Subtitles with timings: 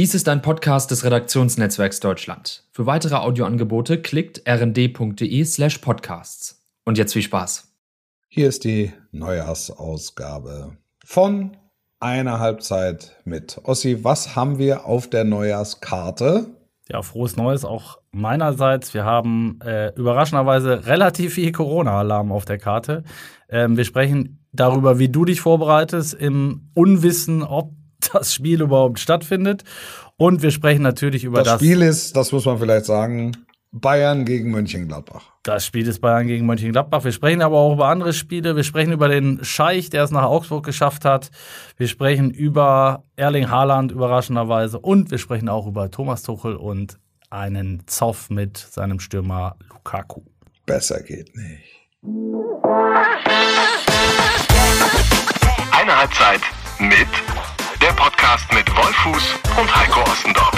[0.00, 2.64] Dies ist ein Podcast des Redaktionsnetzwerks Deutschland.
[2.72, 6.66] Für weitere Audioangebote klickt rnd.de/slash podcasts.
[6.86, 7.70] Und jetzt viel Spaß.
[8.30, 11.54] Hier ist die Neujahrsausgabe von
[11.98, 14.02] einer Halbzeit mit Ossi.
[14.02, 16.46] Was haben wir auf der Neujahrskarte?
[16.88, 18.94] Ja, frohes Neues auch meinerseits.
[18.94, 23.04] Wir haben äh, überraschenderweise relativ viel Corona-Alarm auf der Karte.
[23.50, 27.74] Ähm, wir sprechen darüber, wie du dich vorbereitest, im Unwissen, ob
[28.12, 29.64] das Spiel überhaupt stattfindet.
[30.16, 31.54] Und wir sprechen natürlich über das.
[31.54, 33.32] Das Spiel ist, das muss man vielleicht sagen,
[33.72, 35.30] Bayern gegen Mönchengladbach.
[35.44, 37.04] Das Spiel ist Bayern gegen Mönchengladbach.
[37.04, 38.56] Wir sprechen aber auch über andere Spiele.
[38.56, 41.30] Wir sprechen über den Scheich, der es nach Augsburg geschafft hat.
[41.76, 44.80] Wir sprechen über Erling Haaland überraschenderweise.
[44.80, 46.98] Und wir sprechen auch über Thomas Tuchel und
[47.30, 50.22] einen Zoff mit seinem Stürmer Lukaku.
[50.66, 51.80] Besser geht nicht.
[55.72, 56.40] Eine Halbzeit
[56.80, 57.08] mit
[57.80, 60.52] der Podcast mit Wolfuß und Heiko Ostendorf.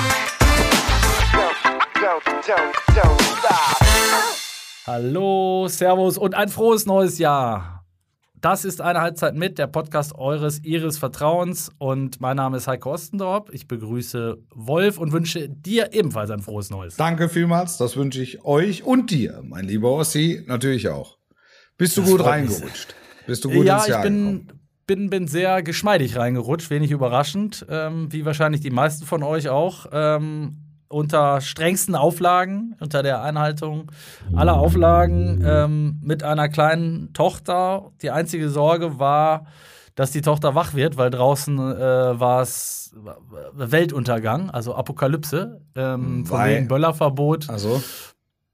[4.86, 7.84] Hallo, Servus und ein frohes neues Jahr.
[8.40, 11.70] Das ist eine Halbzeit mit, der Podcast eures, ihres Vertrauens.
[11.78, 13.50] Und mein Name ist Heiko Ostendorf.
[13.52, 16.96] Ich begrüße Wolf und wünsche dir ebenfalls ein frohes neues.
[16.96, 17.76] Danke vielmals.
[17.76, 21.18] Das wünsche ich euch und dir, mein lieber Ossi, natürlich auch.
[21.78, 22.96] Bist du das gut reingerutscht?
[23.28, 24.48] Bist du gut ja, ins Jahr ich bin,
[24.86, 29.86] bin, bin sehr geschmeidig reingerutscht, wenig überraschend, ähm, wie wahrscheinlich die meisten von euch auch.
[29.92, 33.90] Ähm, unter strengsten Auflagen, unter der Einhaltung
[34.34, 37.92] aller Auflagen, ähm, mit einer kleinen Tochter.
[38.02, 39.46] Die einzige Sorge war,
[39.94, 42.94] dass die Tochter wach wird, weil draußen äh, war es
[43.54, 47.48] Weltuntergang, also Apokalypse, ähm, von wegen Böllerverbot.
[47.48, 47.82] Also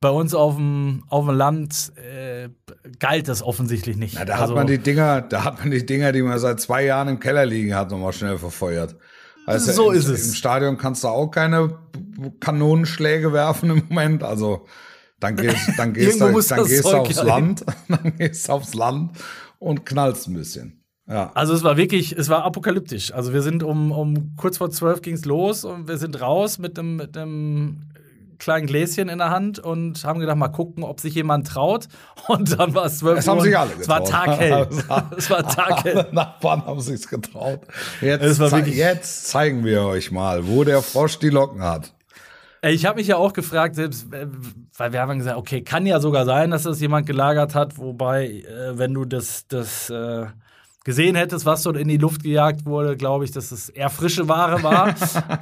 [0.01, 2.51] bei uns auf dem, auf dem Land äh,
[2.99, 4.15] galt das offensichtlich nicht.
[4.15, 6.61] Na, da also, hat man die Dinger, da hat man die Dinger, die man seit
[6.61, 8.97] zwei Jahren im Keller liegen hat, nochmal schnell verfeuert.
[9.47, 10.29] Also so im, ist es.
[10.29, 11.79] Im Stadion kannst du auch keine
[12.39, 14.23] Kanonenschläge werfen im Moment.
[14.23, 14.67] Also
[15.19, 19.13] dann gehst, dann gehst, du, dann gehst du aufs Land, dann gehst aufs Land
[19.59, 20.85] und knallst ein bisschen.
[21.09, 21.33] Ja.
[21.35, 23.15] Also es war wirklich, es war apokalyptisch.
[23.15, 26.79] Also wir sind um, um kurz vor zwölf ging's los und wir sind raus mit
[26.79, 27.81] einem mit einem
[28.39, 31.89] kleinen Gläschen in der Hand und haben gedacht, mal gucken, ob sich jemand traut.
[32.29, 33.19] Und dann war es zwölf Uhr.
[33.19, 33.81] Es haben sich alle getraut.
[33.81, 34.69] Es war taghell.
[35.17, 35.99] es war taghell.
[35.99, 37.61] Alle Nachbarn haben sich's getraut.
[38.01, 41.93] Jetzt, jetzt zeigen wir euch mal, wo der Frosch die Locken hat.
[42.63, 44.27] Ich habe mich ja auch gefragt, selbst, äh,
[44.77, 48.27] weil wir haben gesagt, okay, kann ja sogar sein, dass das jemand gelagert hat, wobei,
[48.27, 50.27] äh, wenn du das, das äh,
[50.89, 54.27] gesehen hättest, was dort in die Luft gejagt wurde, glaube ich, dass es eher frische
[54.27, 54.95] Ware war.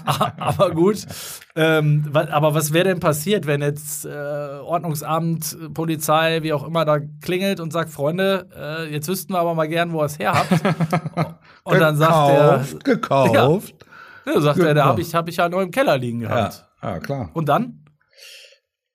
[0.39, 1.07] aber gut.
[1.55, 6.99] Ähm, aber was wäre denn passiert, wenn jetzt äh, Ordnungsamt, Polizei, wie auch immer, da
[7.23, 10.35] klingelt und sagt, Freunde, äh, jetzt wüssten wir aber mal gern, wo ihr es her
[10.35, 10.51] habt.
[11.63, 12.65] Und dann sagt er.
[12.83, 13.87] Gekauft.
[14.27, 16.67] Ja, ja sagt er, da habe ich, hab ich ja nur im Keller liegen gehabt.
[16.83, 17.31] Ja, ja klar.
[17.35, 17.85] Und dann?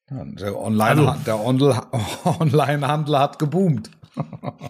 [0.10, 3.90] Ja, der Online-Handel also, Online hat geboomt.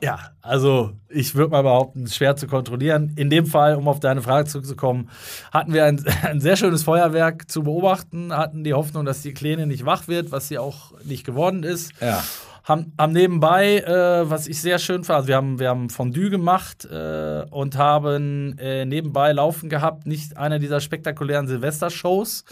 [0.01, 3.13] Ja, also ich würde mal behaupten, schwer zu kontrollieren.
[3.15, 5.09] In dem Fall, um auf deine Frage zurückzukommen,
[5.51, 9.67] hatten wir ein, ein, sehr schönes Feuerwerk zu beobachten, hatten die Hoffnung, dass die Kleine
[9.67, 11.93] nicht wach wird, was sie auch nicht geworden ist.
[12.01, 12.23] Ja.
[12.63, 16.29] Haben, haben nebenbei, äh, was ich sehr schön fand, also wir haben, wir haben Fondue
[16.29, 22.45] gemacht äh, und haben äh, nebenbei laufen gehabt, nicht eine dieser spektakulären Silvestershows,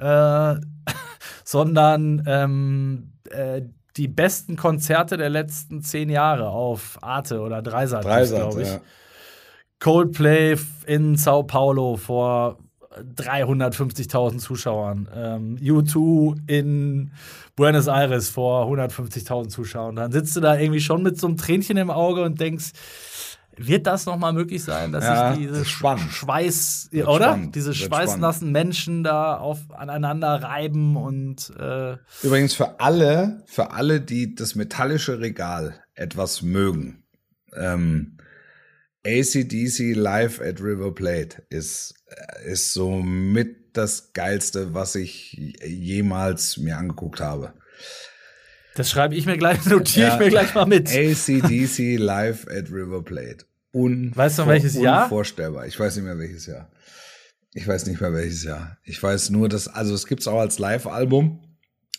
[0.00, 0.54] äh,
[1.44, 3.62] sondern ähm, äh,
[3.96, 8.68] die besten Konzerte der letzten zehn Jahre auf Arte oder Dreisat, Dreisat glaube ich.
[8.68, 8.80] Ja.
[9.80, 12.58] Coldplay in Sao Paulo vor
[13.16, 15.08] 350.000 Zuschauern.
[15.14, 17.10] Ähm, U2 in
[17.56, 19.96] Buenos Aires vor 150.000 Zuschauern.
[19.96, 22.72] Dann sitzt du da irgendwie schon mit so einem Tränchen im Auge und denkst,
[23.56, 27.24] wird das nochmal möglich sein, dass ja, sich diese Schweiß, wird oder?
[27.26, 27.54] Spannend.
[27.54, 34.34] Diese schweißnassen Menschen da auf, aneinander reiben und äh Übrigens für alle, für alle, die
[34.34, 37.04] das metallische Regal etwas mögen,
[37.54, 38.16] ähm,
[39.04, 41.94] ACDC Live at River Plate ist,
[42.44, 45.32] ist so mit das geilste, was ich
[45.64, 47.54] jemals mir angeguckt habe.
[48.74, 50.14] Das schreibe ich mir gleich, notiere ja.
[50.14, 50.88] ich mir gleich mal mit.
[50.88, 53.44] ACDC Live at River Plate.
[53.72, 55.04] Unvor weißt du welches Jahr?
[55.04, 55.66] Unvorstellbar.
[55.66, 56.68] Ich weiß nicht mehr welches Jahr.
[57.54, 58.78] Ich weiß nicht mehr welches Jahr.
[58.84, 61.40] Ich weiß nur, dass, also es gibt es auch als Live-Album.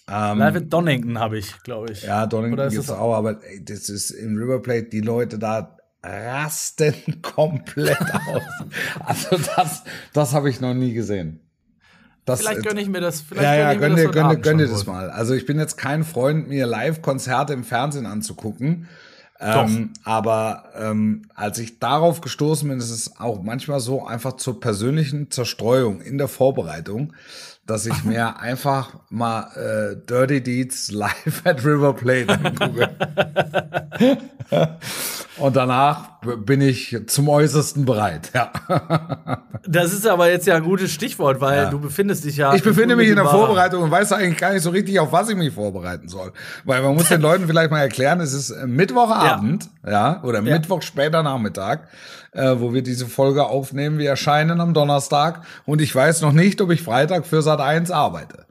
[0.09, 2.03] Ähm, Live at Donington habe ich, glaube ich.
[2.03, 5.77] Ja, Donington gibt es auch, aber ey, das ist im River Plate, die Leute da
[6.03, 8.43] rasten komplett aus.
[8.99, 11.39] Also das, das habe ich noch nie gesehen.
[12.25, 13.21] Das, vielleicht gönne ich mir das.
[13.21, 15.09] Vielleicht ja, ja, gönn dir, gönn, gönn dir das mal.
[15.09, 18.87] Also ich bin jetzt kein Freund, mir Live-Konzerte im Fernsehen anzugucken.
[19.39, 24.61] Ähm, aber ähm, als ich darauf gestoßen bin, ist es auch manchmal so einfach zur
[24.61, 27.13] persönlichen Zerstreuung in der Vorbereitung,
[27.65, 32.89] dass ich mir einfach mal äh, Dirty Deeds live at River Plate angucke.
[35.37, 36.09] Und danach
[36.45, 38.51] bin ich zum Äußersten bereit, ja.
[39.67, 41.69] Das ist aber jetzt ja ein gutes Stichwort, weil Ja.
[41.69, 42.53] du befindest dich ja.
[42.53, 45.29] Ich befinde mich in der Vorbereitung und weiß eigentlich gar nicht so richtig, auf was
[45.29, 46.31] ich mich vorbereiten soll.
[46.65, 50.53] Weil man muss den Leuten vielleicht mal erklären, es ist äh, Mittwochabend, ja, oder Ja.
[50.55, 51.87] Mittwoch später Nachmittag,
[52.33, 53.97] äh, wo wir diese Folge aufnehmen.
[53.97, 57.89] Wir erscheinen am Donnerstag und ich weiß noch nicht, ob ich Freitag für Sat 1
[57.91, 58.45] arbeite.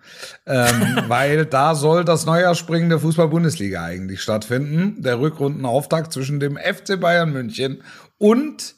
[0.47, 5.03] Ähm, weil da soll das Neujahrspringen der Fußball-Bundesliga eigentlich stattfinden.
[5.03, 7.83] Der Rückrundenauftakt zwischen dem FC Bayern München
[8.19, 8.75] und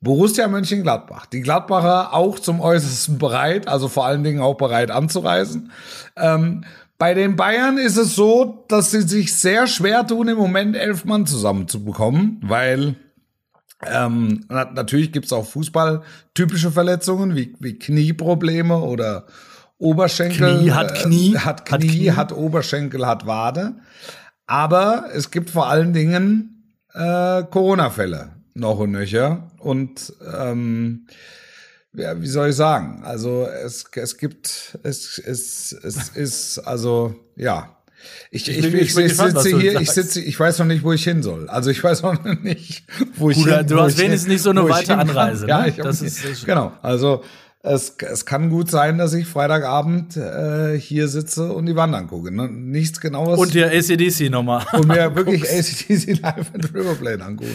[0.00, 1.26] Borussia Mönchengladbach.
[1.26, 5.72] Die Gladbacher auch zum Äußersten bereit, also vor allen Dingen auch bereit anzureisen.
[6.16, 6.64] Ähm,
[6.98, 11.04] bei den Bayern ist es so, dass sie sich sehr schwer tun, im Moment elf
[11.04, 12.96] Mann zusammenzubekommen, weil
[13.84, 16.02] ähm, na, natürlich gibt's auch Fußball
[16.34, 19.26] typische Verletzungen wie, wie Knieprobleme oder
[19.78, 20.58] Oberschenkel.
[20.58, 22.10] Knie hat Knie, Äh, hat hat Knie, Knie.
[22.12, 23.74] hat Oberschenkel, hat Wade.
[24.46, 29.50] Aber es gibt vor allen Dingen äh, Corona-Fälle noch und nöcher.
[29.58, 31.06] Und ähm,
[31.94, 33.02] ja, wie soll ich sagen?
[33.04, 37.72] Also es, es gibt, es, es, es ist, also ja.
[38.30, 40.92] Ich, ich, ich, ich ich gespannt, sitze hier, ich sitze, ich weiß noch nicht, wo
[40.92, 41.48] ich hin soll.
[41.48, 42.84] Also ich weiß noch nicht,
[43.16, 44.96] wo ich Gut, hin du hast ich wenigstens nicht so eine ich weite.
[44.96, 45.68] Anreise, Ja, ne?
[45.70, 46.72] ich hab Das ist- ist- genau.
[46.82, 47.24] Also
[47.66, 52.34] es, es kann gut sein, dass ich Freitagabend äh, hier sitze und die Wand angucke.
[52.34, 52.48] Ne?
[52.48, 53.38] Nichts genaues.
[53.38, 54.64] Und dir ACDC nochmal.
[54.72, 57.50] und mir wirklich ACDC Live at Riverplane angucke.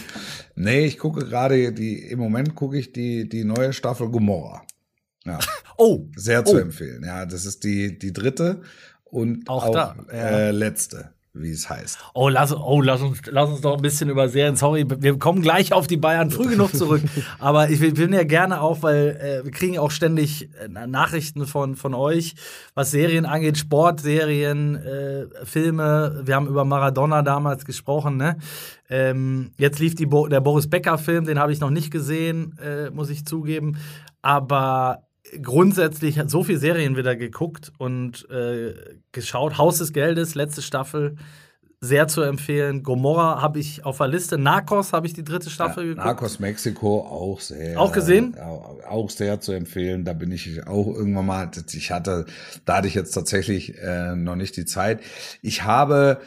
[0.56, 4.62] Nee, ich gucke gerade die, im Moment gucke ich die, die neue Staffel Gomorra.
[5.26, 5.40] Ja,
[5.78, 6.60] Oh, sehr zu Oh.
[6.60, 7.04] empfehlen.
[7.06, 8.62] Ja, das ist die, die dritte
[9.06, 10.18] und Auch auch, da, ja.
[10.18, 11.98] äh, letzte, wie es heißt.
[12.14, 14.58] Oh, lass, oh lass, uns, lass uns doch ein bisschen über Serien.
[14.58, 17.02] Sorry, wir kommen gleich auf die Bayern früh genug zurück.
[17.40, 21.76] Aber ich will ja gerne auch, weil äh, wir kriegen auch ständig äh, Nachrichten von,
[21.76, 22.36] von euch,
[22.74, 26.22] was Serien angeht, Sportserien, äh, Filme.
[26.26, 28.18] Wir haben über Maradona damals gesprochen.
[28.18, 28.38] Ne?
[28.90, 32.90] Ähm, jetzt lief die Bo der Boris Becker-Film, den habe ich noch nicht gesehen, äh,
[32.90, 33.78] muss ich zugeben.
[34.22, 35.04] Aber
[35.42, 38.74] grundsätzlich hat so viele Serien wieder geguckt und äh,
[39.12, 39.58] geschaut.
[39.58, 41.16] Haus des Geldes, letzte Staffel,
[41.80, 42.84] sehr zu empfehlen.
[42.84, 44.38] Gomorra habe ich auf der Liste.
[44.38, 46.06] Narcos habe ich die dritte Staffel geguckt.
[46.06, 47.80] Narcos Mexiko auch sehr.
[47.80, 48.36] Auch gesehen?
[48.38, 48.48] Ja,
[48.88, 50.06] auch sehr zu empfehlen.
[50.06, 52.26] Da bin ich auch irgendwann mal, ich hatte,
[52.66, 55.02] da hatte ich jetzt tatsächlich äh, noch nicht die Zeit.
[55.42, 56.20] Ich habe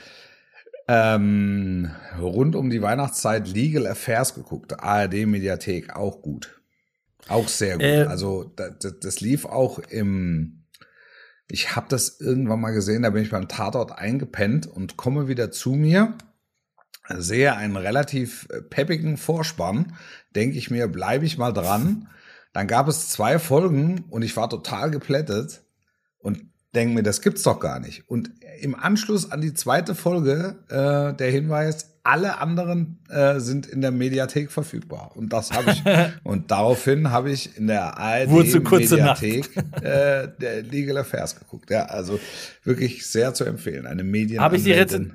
[0.88, 1.90] ähm,
[2.20, 4.80] rund um die Weihnachtszeit Legal Affairs geguckt.
[4.80, 6.60] ARD Mediathek, auch gut.
[7.28, 7.82] Auch sehr gut.
[7.82, 10.64] Äh, also das, das lief auch im
[11.48, 15.50] ich habe das irgendwann mal gesehen, da bin ich beim Tatort eingepennt und komme wieder
[15.50, 16.14] zu mir,
[17.08, 19.94] sehe einen relativ äh, peppigen Vorspann,
[20.34, 22.08] denke ich mir, bleibe ich mal dran.
[22.52, 25.62] Dann gab es zwei Folgen und ich war total geplättet
[26.18, 26.40] und
[26.74, 28.08] denke mir, das gibt's doch gar nicht.
[28.08, 28.30] Und
[28.60, 33.90] im Anschluss an die zweite Folge äh, der Hinweis, alle anderen äh, sind in der
[33.90, 35.12] Mediathek verfügbar.
[35.14, 35.82] Und das habe ich.
[36.22, 38.28] und daraufhin habe ich in der ARD.
[38.30, 41.70] Mediathek äh, der Legal Affairs geguckt.
[41.70, 42.20] Ja, also
[42.62, 43.86] wirklich sehr zu empfehlen.
[43.86, 44.40] Eine Medien.
[44.40, 45.12] Habe ich die Rezen-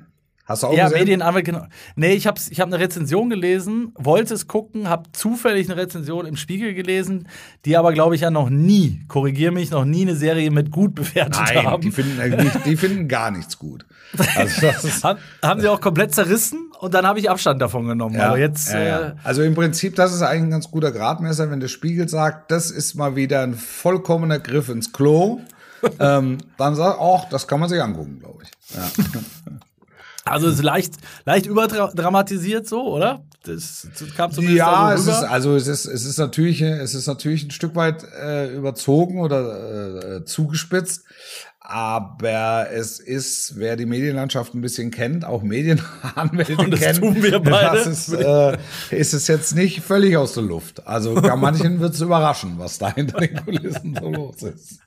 [0.50, 0.98] Hast du auch Ja, gesehen?
[0.98, 1.66] Medienanwalt, genau.
[1.94, 6.26] Nee, ich habe ich hab eine Rezension gelesen, wollte es gucken, habe zufällig eine Rezension
[6.26, 7.28] im Spiegel gelesen,
[7.64, 10.94] die aber, glaube ich, ja noch nie, korrigiere mich, noch nie eine Serie mit gut
[10.96, 11.80] bewertet Nein, haben.
[11.82, 13.86] die finden, nicht, die finden gar nichts gut.
[14.34, 17.86] Also das ist, haben, haben sie auch komplett zerrissen und dann habe ich Abstand davon
[17.86, 18.16] genommen.
[18.16, 19.00] Ja, aber jetzt, ja, ja.
[19.10, 22.50] Äh, Also im Prinzip, das ist eigentlich ein ganz guter Gradmesser, wenn der Spiegel sagt,
[22.50, 25.38] das ist mal wieder ein vollkommener Griff ins Klo.
[26.00, 28.76] ähm, dann sagt, ach, das kann man sich angucken, glaube ich.
[28.76, 28.90] Ja.
[30.24, 33.24] Also es ist leicht, leicht überdramatisiert so, oder?
[33.44, 36.94] Das, das kam zumindest Ja, da es ist, also es ist, es ist natürlich, es
[36.94, 41.04] ist natürlich ein Stück weit äh, überzogen oder äh, zugespitzt.
[41.62, 47.22] Aber es ist, wer die Medienlandschaft ein bisschen kennt, auch Medienanwälte Und das kennt, tun
[47.22, 47.76] wir beide.
[47.76, 48.58] das ist, äh,
[48.90, 50.86] ist es jetzt nicht völlig aus der Luft.
[50.86, 54.80] Also gar manchen wird es überraschen, was da hinter den Kulissen so los ist.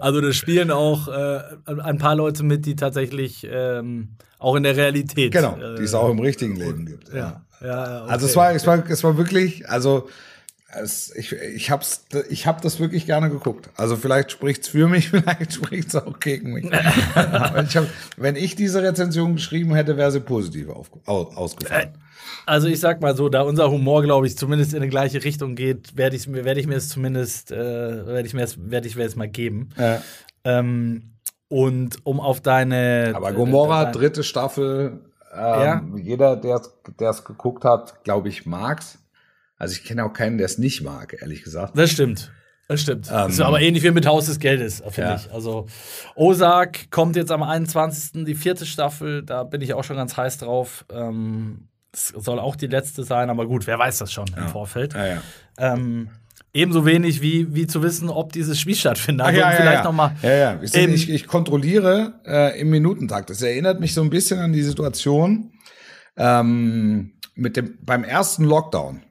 [0.00, 4.76] Also da spielen auch äh, ein paar Leute mit, die tatsächlich ähm, auch in der
[4.76, 5.32] Realität.
[5.32, 7.12] Genau, äh, die es auch im richtigen Leben gibt.
[7.12, 8.12] Ja, ja, okay.
[8.12, 10.08] Also es war, es war, es war wirklich, also
[10.70, 13.70] es, ich, ich hab's, ich hab das wirklich gerne geguckt.
[13.76, 16.66] Also vielleicht spricht's für mich, vielleicht spricht's auch gegen mich.
[16.66, 21.94] Ich hab, wenn ich diese Rezension geschrieben hätte, wäre sie positiv auf, aus, ausgefallen.
[22.44, 25.54] Also ich sag mal so, da unser Humor, glaube ich, zumindest in die gleiche Richtung
[25.54, 27.56] geht, werde ich, werd ich mir es zumindest, äh,
[28.06, 29.70] werde ich mir es, werde ich es mal geben.
[29.78, 30.02] Ja.
[30.44, 31.14] Ähm,
[31.48, 33.12] und um auf deine.
[33.14, 35.00] Aber Gomorra, dritte Staffel,
[35.32, 35.82] Ähm, ja.
[35.96, 36.60] Jeder, der
[37.10, 38.98] es geguckt hat, glaube ich, mag's.
[39.58, 41.76] Also ich kenne auch keinen, der es nicht mag, ehrlich gesagt.
[41.76, 42.32] Das stimmt.
[42.68, 43.08] Das stimmt.
[43.08, 45.16] Ähm, das ist aber ähnlich wie mit Haus des Geldes, finde ja.
[45.16, 45.32] ich.
[45.32, 45.66] Also
[46.14, 48.24] Ozark kommt jetzt am 21.
[48.24, 50.84] die vierte Staffel, da bin ich auch schon ganz heiß drauf.
[50.92, 54.42] Ähm, es soll auch die letzte sein, aber gut, wer weiß das schon ja.
[54.42, 54.92] im Vorfeld.
[54.92, 55.22] Ja, ja.
[55.56, 56.10] Ähm,
[56.58, 59.26] ebenso wenig wie, wie zu wissen, ob dieses Spiel stattfindet.
[59.26, 59.84] Also ja, ja, vielleicht ja.
[59.84, 60.60] Noch mal, ja, ja.
[60.62, 63.30] Ich, ähm, ich, ich kontrolliere äh, im Minutentakt.
[63.30, 65.52] Das erinnert mich so ein bisschen an die Situation
[66.16, 69.02] ähm, mit dem beim ersten Lockdown.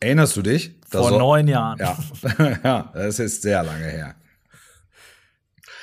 [0.00, 0.80] Erinnerst du dich?
[0.88, 1.78] Vor so, neun Jahren.
[1.78, 1.96] Ja.
[2.64, 4.14] ja, das ist sehr lange her.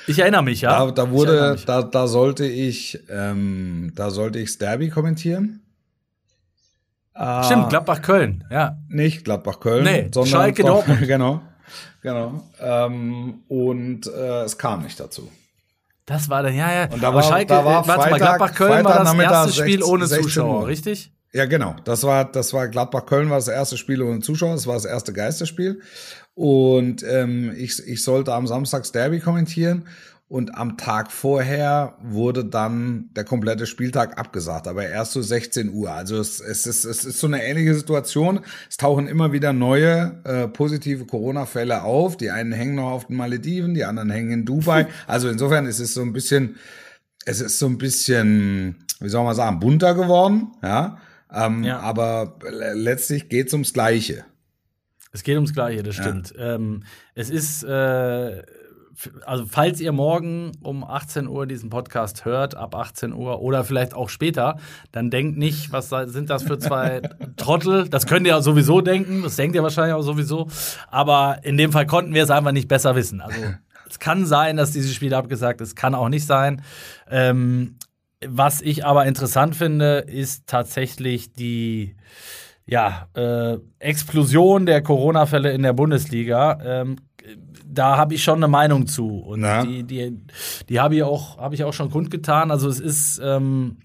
[0.08, 0.84] Ich erinnere mich, ja.
[0.86, 5.62] Da, da wurde, da, da sollte ich, ähm, da sollte ich Derby kommentieren.
[7.14, 8.78] Stimmt, Gladbach-Köln, ja.
[8.88, 11.00] Nicht Gladbach-Köln, nee, sondern Schalke Dortmund.
[11.06, 11.42] genau,
[12.00, 12.42] genau.
[12.58, 15.30] Ähm, und äh, es kam nicht dazu.
[16.06, 16.88] Das war dann, ja, ja.
[16.90, 20.06] Und da war, Schalke, da war Freitag, warte mal, Gladbach-Köln war das erste Spiel ohne
[20.06, 21.12] Zuschauer, richtig?
[21.34, 21.76] Ja, genau.
[21.84, 24.54] Das war, das war Gladbach-Köln war das erste Spiel ohne Zuschauer.
[24.54, 25.80] Das war das erste Geisterspiel.
[26.34, 29.86] Und ähm, ich, ich sollte am Samstag Derby kommentieren.
[30.32, 35.92] Und am Tag vorher wurde dann der komplette Spieltag abgesagt, aber erst so 16 Uhr.
[35.92, 38.40] Also es, es, ist, es ist so eine ähnliche Situation.
[38.70, 42.16] Es tauchen immer wieder neue äh, positive Corona-Fälle auf.
[42.16, 44.86] Die einen hängen noch auf den Malediven, die anderen hängen in Dubai.
[45.06, 46.56] Also insofern ist es so ein bisschen,
[47.26, 50.52] es ist so ein bisschen, wie soll man sagen, bunter geworden.
[50.62, 50.96] Ja.
[51.30, 51.80] Ähm, ja.
[51.80, 52.38] Aber
[52.72, 54.24] letztlich geht es ums Gleiche.
[55.12, 56.32] Es geht ums Gleiche, das stimmt.
[56.38, 56.54] Ja.
[56.54, 56.84] Ähm,
[57.14, 58.42] es ist, äh,
[59.24, 63.94] also falls ihr morgen um 18 Uhr diesen Podcast hört, ab 18 Uhr oder vielleicht
[63.94, 64.56] auch später,
[64.90, 67.02] dann denkt nicht, was sind das für zwei
[67.36, 67.88] Trottel.
[67.88, 70.48] Das könnt ihr sowieso denken, das denkt ihr wahrscheinlich auch sowieso.
[70.90, 73.20] Aber in dem Fall konnten wir es einfach nicht besser wissen.
[73.20, 73.40] Also
[73.88, 76.62] es kann sein, dass dieses Spiel abgesagt ist, kann auch nicht sein.
[77.10, 77.76] Ähm,
[78.24, 81.96] was ich aber interessant finde, ist tatsächlich die
[82.66, 86.58] ja, äh, Explosion der Corona-Fälle in der Bundesliga.
[86.64, 86.96] Ähm,
[87.72, 89.18] da habe ich schon eine Meinung zu.
[89.18, 89.64] Und Na?
[89.64, 90.18] die, die,
[90.68, 92.50] die habe ich, auch, hab ich auch schon kundgetan.
[92.50, 93.20] Also es ist.
[93.22, 93.78] Ähm,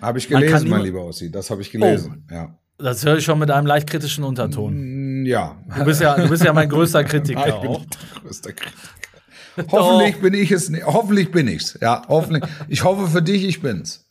[0.00, 1.30] habe ich gelesen, mein lieber Ossi.
[1.30, 2.58] Das habe ich gelesen, oh, ja.
[2.78, 5.22] Das höre ich schon mit einem leicht kritischen Unterton.
[5.22, 5.56] Mm, ja.
[5.76, 7.84] Du bist ja, du bist ja mein größter Kritiker ich bin auch.
[8.22, 9.72] größter Kritiker.
[9.72, 10.72] hoffentlich bin ich es.
[10.84, 11.78] Hoffentlich bin ich's.
[11.80, 12.44] Ja, hoffentlich.
[12.68, 14.08] Ich hoffe für dich, ich bin's.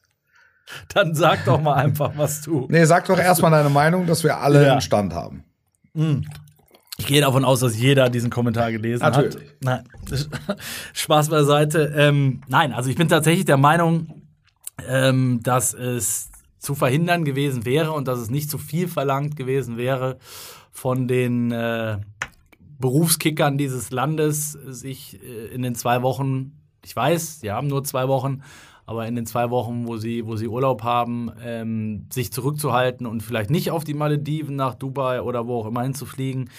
[0.93, 2.67] Dann sag doch mal einfach, was du.
[2.69, 4.71] Nee, sag doch erstmal deine Meinung, dass wir alle ja.
[4.73, 5.43] einen Stand haben.
[5.93, 6.25] Mhm.
[6.97, 9.35] Ich gehe davon aus, dass jeder diesen Kommentar gelesen Natürlich.
[9.35, 9.41] hat.
[9.61, 9.83] Nein,
[10.93, 11.93] Spaß beiseite.
[11.95, 14.21] Ähm, nein, also ich bin tatsächlich der Meinung,
[14.87, 16.29] ähm, dass es
[16.59, 20.17] zu verhindern gewesen wäre und dass es nicht zu viel verlangt gewesen wäre
[20.71, 21.97] von den äh,
[22.79, 28.07] Berufskickern dieses Landes, sich äh, in den zwei Wochen, ich weiß, sie haben nur zwei
[28.07, 28.41] Wochen,
[28.85, 33.21] aber in den zwei Wochen, wo sie, wo sie Urlaub haben, ähm, sich zurückzuhalten und
[33.21, 36.49] vielleicht nicht auf die Malediven, nach Dubai oder wo auch immer hinzufliegen.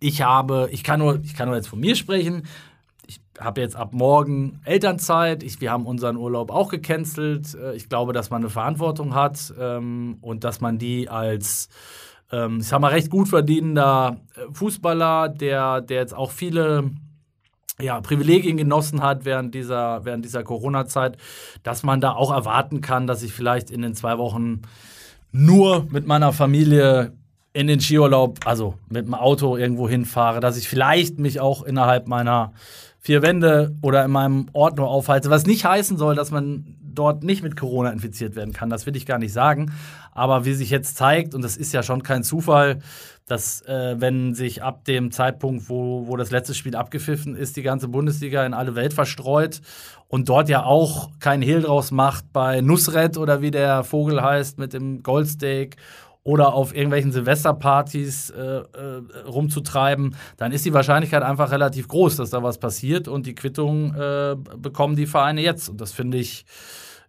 [0.00, 2.46] Ich habe, ich kann nur, ich kann nur jetzt von mir sprechen.
[3.06, 5.42] Ich habe jetzt ab morgen Elternzeit.
[5.42, 7.54] Ich, wir haben unseren Urlaub auch gecancelt.
[7.54, 11.68] Äh, ich glaube, dass man eine Verantwortung hat ähm, und dass man die als
[12.32, 16.90] ähm, ich sag mal, recht gut verdienender äh, Fußballer, der, der jetzt auch viele
[17.78, 21.16] ja, Privilegien genossen hat während dieser, während dieser Corona-Zeit,
[21.62, 24.62] dass man da auch erwarten kann, dass ich vielleicht in den zwei Wochen
[25.32, 27.12] nur mit meiner Familie
[27.52, 32.06] in den Skiurlaub, also mit dem Auto irgendwo hinfahre, dass ich vielleicht mich auch innerhalb
[32.06, 32.52] meiner
[32.98, 37.24] vier Wände oder in meinem Ort nur aufhalte, was nicht heißen soll, dass man dort
[37.24, 38.70] nicht mit Corona infiziert werden kann.
[38.70, 39.72] Das will ich gar nicht sagen.
[40.12, 42.80] Aber wie sich jetzt zeigt, und das ist ja schon kein Zufall,
[43.26, 47.62] dass äh, wenn sich ab dem Zeitpunkt, wo, wo das letzte Spiel abgepfiffen ist, die
[47.62, 49.60] ganze Bundesliga in alle Welt verstreut
[50.08, 54.58] und dort ja auch kein Hehl draus macht bei Nusret oder wie der Vogel heißt
[54.58, 55.76] mit dem Goldsteak
[56.30, 62.30] oder auf irgendwelchen Silvesterpartys äh, äh, rumzutreiben, dann ist die Wahrscheinlichkeit einfach relativ groß, dass
[62.30, 65.68] da was passiert und die Quittung äh, bekommen die Vereine jetzt.
[65.68, 66.44] Und das finde ich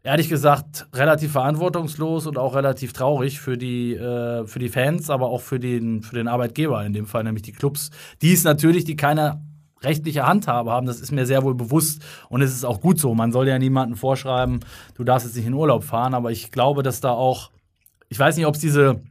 [0.02, 5.28] ehrlich gesagt relativ verantwortungslos und auch relativ traurig für die, äh, für die Fans, aber
[5.28, 7.92] auch für den, für den Arbeitgeber in dem Fall, nämlich die Clubs,
[8.24, 9.40] die es natürlich, die keine
[9.84, 13.14] rechtliche Handhabe haben, das ist mir sehr wohl bewusst und es ist auch gut so.
[13.14, 14.62] Man soll ja niemandem vorschreiben,
[14.96, 17.52] du darfst jetzt nicht in Urlaub fahren, aber ich glaube, dass da auch,
[18.10, 19.02] ich weiß nicht, ob es diese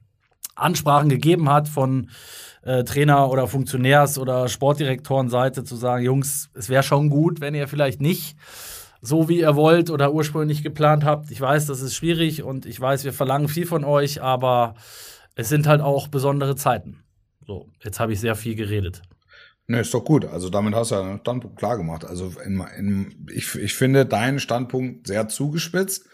[0.61, 2.11] Ansprachen gegeben hat von
[2.62, 7.69] äh, Trainer- oder Funktionärs- oder Sportdirektorenseite zu sagen, Jungs, es wäre schon gut, wenn ihr
[7.69, 8.37] vielleicht nicht
[9.02, 11.31] so wie ihr wollt oder ursprünglich geplant habt.
[11.31, 14.75] Ich weiß, das ist schwierig und ich weiß, wir verlangen viel von euch, aber
[15.35, 17.02] es sind halt auch besondere Zeiten.
[17.47, 19.02] So, jetzt habe ich sehr viel geredet.
[19.67, 20.25] Ne, ist doch gut.
[20.25, 22.05] Also damit hast du ja einen Standpunkt klar gemacht.
[22.05, 26.07] Also in, in, ich, ich finde deinen Standpunkt sehr zugespitzt.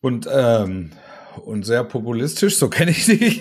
[0.00, 0.92] Und, ähm,
[1.38, 3.40] und sehr populistisch, so kenne ich dich.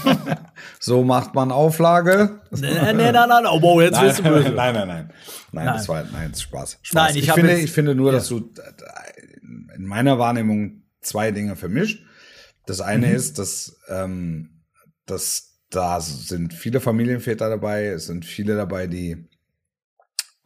[0.80, 2.40] so macht man Auflage.
[2.50, 4.50] Nee, nee, nein, nein, oh, wow, jetzt nein, wirst du böse.
[4.50, 5.10] Nein, nein, nein.
[5.52, 6.78] Nein, das war, nein, Spaß.
[6.82, 6.94] Spaß.
[6.94, 8.18] Nein, ich ich, finde, jetzt- ich finde nur, Ja.
[8.18, 8.50] dass du
[9.76, 12.02] in meiner Wahrnehmung zwei Dinge vermischt.
[12.66, 13.14] Das eine Mhm.
[13.14, 14.62] ist, dass, ähm,
[15.06, 19.28] dass da sind viele Familienväter dabei, es sind viele dabei, die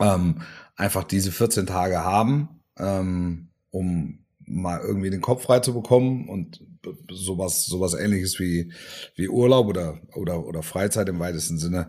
[0.01, 0.43] ähm,
[0.77, 6.65] einfach diese 14 Tage haben, ähm, um mal irgendwie den Kopf frei zu bekommen und
[7.11, 8.73] sowas, sowas ähnliches wie,
[9.17, 11.89] wie Urlaub oder, oder, oder Freizeit im weitesten Sinne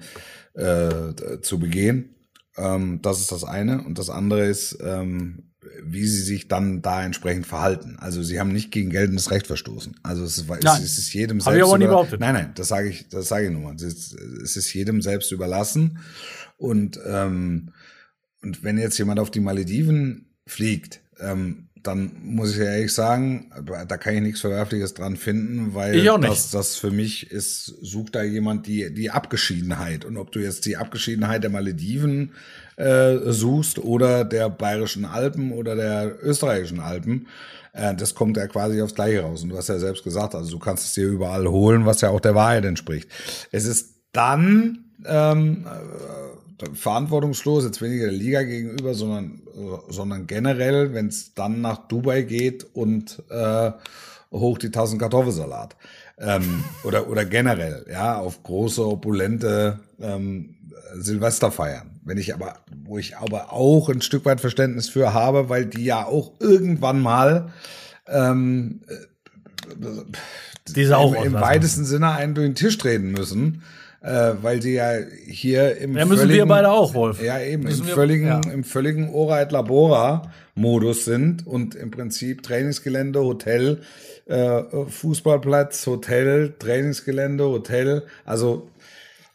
[0.54, 2.16] äh, zu begehen.
[2.58, 3.84] Ähm, das ist das eine.
[3.84, 5.52] Und das andere ist, ähm,
[5.84, 7.98] wie sie sich dann da entsprechend verhalten.
[8.00, 9.96] Also sie haben nicht gegen geltendes Recht verstoßen.
[10.04, 10.82] Also es ist, Nein.
[10.84, 12.20] es ist jedem selbst über- behauptet.
[12.20, 13.76] Nein, nein, das sage ich, das sage ich nur mal.
[13.76, 16.00] Es ist, es ist jedem selbst überlassen.
[16.58, 17.72] Und ähm,
[18.42, 23.52] und wenn jetzt jemand auf die Malediven fliegt, ähm, dann muss ich ja ehrlich sagen,
[23.88, 28.24] da kann ich nichts Verwerfliches dran finden, weil das, das für mich ist, sucht da
[28.24, 30.06] jemand die, die Abgeschiedenheit.
[30.06, 32.34] Und ob du jetzt die Abgeschiedenheit der Malediven
[32.76, 37.28] äh, suchst oder der bayerischen Alpen oder der österreichischen Alpen,
[37.74, 39.44] äh, das kommt ja quasi aufs Gleiche raus.
[39.44, 42.10] Und du hast ja selbst gesagt, also du kannst es dir überall holen, was ja
[42.10, 43.10] auch der Wahrheit entspricht.
[43.52, 46.39] Es ist dann ähm, äh,
[46.74, 52.24] verantwortungslos, jetzt weniger der Liga gegenüber, sondern, äh, sondern generell, wenn es dann nach Dubai
[52.24, 53.72] geht und äh,
[54.32, 55.76] hoch die Tassen Kartoffelsalat.
[56.18, 60.56] Ähm, oder, oder generell, ja, auf große, opulente ähm,
[60.96, 62.00] Silvester feiern.
[62.04, 65.86] Wenn ich aber, wo ich aber auch ein Stück weit Verständnis für habe, weil die
[65.86, 67.52] ja auch irgendwann mal
[68.08, 68.82] ähm,
[70.68, 71.42] Die Sau im, im rauslassen.
[71.42, 73.64] weitesten Sinne einen durch den Tisch treten müssen,
[74.02, 74.92] äh, weil sie ja
[75.28, 77.22] hier im Ja, müssen wir völligen, beide auch, Wolf.
[77.22, 78.42] Ja, eben, Müssen im wir- völligen, ja.
[78.52, 83.82] im völligen Ora et Labora Modus sind und im Prinzip Trainingsgelände, Hotel,
[84.26, 88.70] äh, Fußballplatz, Hotel, Trainingsgelände, Hotel, also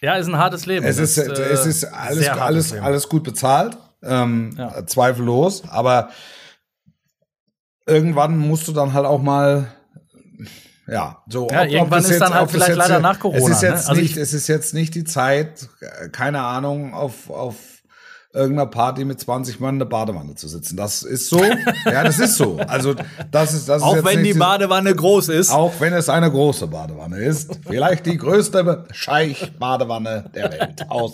[0.00, 0.85] Ja, ist ein hartes Leben.
[0.85, 2.85] es Das ist, äh, es ist alles, alles, Leben.
[2.85, 4.87] alles gut bezahlt, ähm, Ja.
[4.87, 6.11] zweifellos, aber
[7.87, 9.68] irgendwann musst du dann halt auch mal,
[10.87, 11.49] ja, so.
[11.51, 13.88] Ja, irgendwann das ist dann halt ob vielleicht leider nach Corona, Es ist jetzt ne?
[13.90, 17.57] Also nicht, ich- es ist jetzt nicht die Zeit, äh, keine Ahnung, auf, auf
[18.33, 20.77] irgendeiner Party mit 20 Mann in der Badewanne zu sitzen.
[20.77, 21.42] Das ist so.
[21.85, 22.59] ja, das ist so.
[22.66, 22.94] Also,
[23.31, 25.51] das ist, das ist Auch jetzt wenn nicht die Badewanne groß ist.
[25.53, 27.61] auch wenn es eine große Badewanne ist.
[27.66, 30.90] Vielleicht die größte Scheich-Badewanne der Welt.
[30.90, 31.12] Aus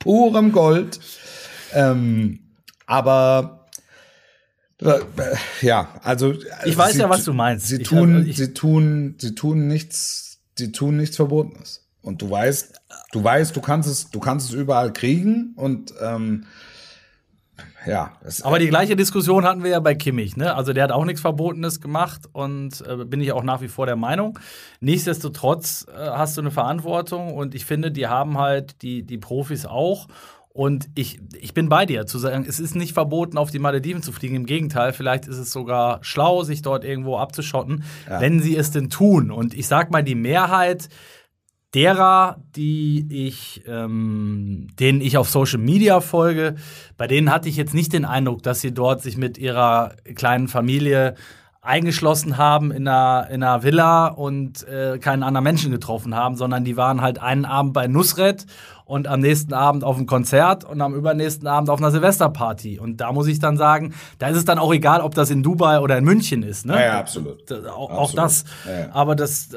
[0.00, 0.98] purem Gold.
[1.72, 2.40] Ähm,
[2.86, 3.55] aber
[5.62, 6.34] ja, also
[6.64, 7.66] Ich weiß sie ja, was du meinst.
[7.68, 11.82] Sie Ich- tun, ich- sie tun, sie tun nichts, sie tun nichts Verbotenes.
[12.02, 12.74] Und du weißt,
[13.12, 16.44] du weißt, du kannst es, du kannst es überall kriegen und ähm,
[17.86, 18.12] ja,
[18.42, 20.36] Aber die gleiche Diskussion hatten wir ja bei Kimmich.
[20.36, 20.54] Ne?
[20.54, 23.86] Also der hat auch nichts Verbotenes gemacht und äh, bin ich auch nach wie vor
[23.86, 24.38] der Meinung.
[24.80, 29.64] Nichtsdestotrotz äh, hast du eine Verantwortung und ich finde, die haben halt die, die Profis
[29.66, 30.08] auch.
[30.56, 34.02] Und ich, ich bin bei dir, zu sagen, es ist nicht verboten, auf die Malediven
[34.02, 34.36] zu fliegen.
[34.36, 38.88] Im Gegenteil, vielleicht ist es sogar schlau, sich dort irgendwo abzuschotten, wenn sie es denn
[38.88, 39.30] tun.
[39.30, 40.88] Und ich sag mal, die Mehrheit
[41.74, 46.54] derer, die ich, ähm, denen ich auf Social Media folge,
[46.96, 50.48] bei denen hatte ich jetzt nicht den Eindruck, dass sie dort sich mit ihrer kleinen
[50.48, 51.16] Familie
[51.66, 56.64] eingeschlossen haben in einer, in einer Villa und äh, keinen anderen Menschen getroffen haben, sondern
[56.64, 58.46] die waren halt einen Abend bei Nusret
[58.86, 62.78] und am nächsten Abend auf einem Konzert und am übernächsten Abend auf einer Silvesterparty.
[62.78, 65.42] Und da muss ich dann sagen, da ist es dann auch egal, ob das in
[65.42, 66.64] Dubai oder in München ist.
[66.64, 66.74] Ne?
[66.74, 67.50] Ja, ja, absolut.
[67.52, 68.16] Auch, auch Absolut.
[68.16, 68.44] das.
[68.64, 68.94] Ja.
[68.94, 69.48] Aber das.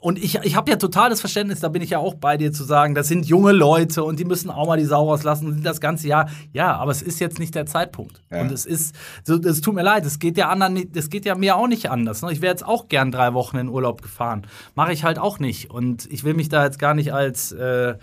[0.00, 2.64] Und ich, ich habe ja totales Verständnis, da bin ich ja auch bei dir zu
[2.64, 6.08] sagen, das sind junge Leute und die müssen auch mal die Sau rauslassen das ganze
[6.08, 6.28] Jahr.
[6.52, 8.22] Ja, aber es ist jetzt nicht der Zeitpunkt.
[8.30, 8.42] Ja.
[8.42, 11.34] Und es ist, so, es tut mir leid, es geht ja anderen, es geht ja
[11.34, 12.20] mir auch nicht anders.
[12.20, 12.32] ne?
[12.32, 14.46] Ich wäre jetzt auch gern drei Wochen in Urlaub gefahren.
[14.74, 15.70] Mache ich halt auch nicht.
[15.70, 17.94] Und ich will mich da jetzt gar nicht als, äh,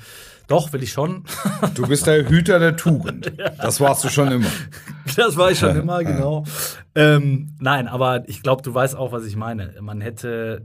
[0.51, 1.23] doch, will ich schon.
[1.75, 3.31] du bist der Hüter der Tugend.
[3.61, 4.49] Das warst du schon immer.
[5.15, 6.43] Das war ich schon immer, genau.
[6.95, 9.73] Ähm, nein, aber ich glaube, du weißt auch, was ich meine.
[9.81, 10.63] Man hätte,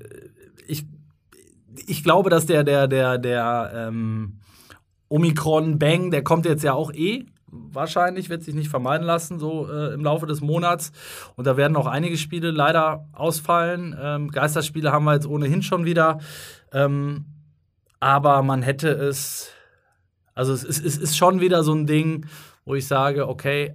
[0.66, 0.86] ich,
[1.86, 4.40] ich glaube, dass der, der, der, der ähm,
[5.08, 7.26] Omikron-Bang, der kommt jetzt ja auch eh.
[7.48, 10.92] Wahrscheinlich wird sich nicht vermeiden lassen, so äh, im Laufe des Monats.
[11.36, 13.96] Und da werden auch einige Spiele leider ausfallen.
[14.00, 16.18] Ähm, Geisterspiele haben wir jetzt ohnehin schon wieder.
[16.72, 17.26] Ähm,
[18.00, 19.52] aber man hätte es,
[20.36, 22.26] also es ist, es ist schon wieder so ein Ding,
[22.64, 23.74] wo ich sage, okay,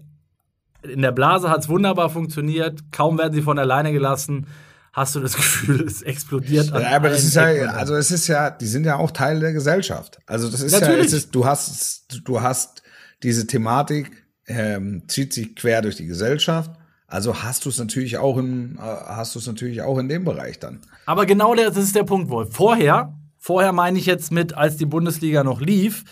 [0.83, 4.47] in der Blase hat es wunderbar funktioniert, kaum werden sie von alleine gelassen,
[4.93, 6.67] hast du das Gefühl, es explodiert.
[6.67, 9.53] Ja, aber das ist ja, also es ist ja, die sind ja auch Teil der
[9.53, 10.19] Gesellschaft.
[10.27, 11.07] Also das ist ja, Natürlich.
[11.07, 12.83] es ist, du hast, du hast
[13.23, 14.11] diese Thematik,
[14.47, 16.71] ähm, zieht sich quer durch die Gesellschaft.
[17.07, 20.25] Also hast du es natürlich auch in, äh, hast du es natürlich auch in dem
[20.25, 20.81] Bereich dann.
[21.05, 22.55] Aber genau der, das ist der Punkt, Wolf.
[22.55, 26.03] Vorher, vorher meine ich jetzt mit, als die Bundesliga noch lief,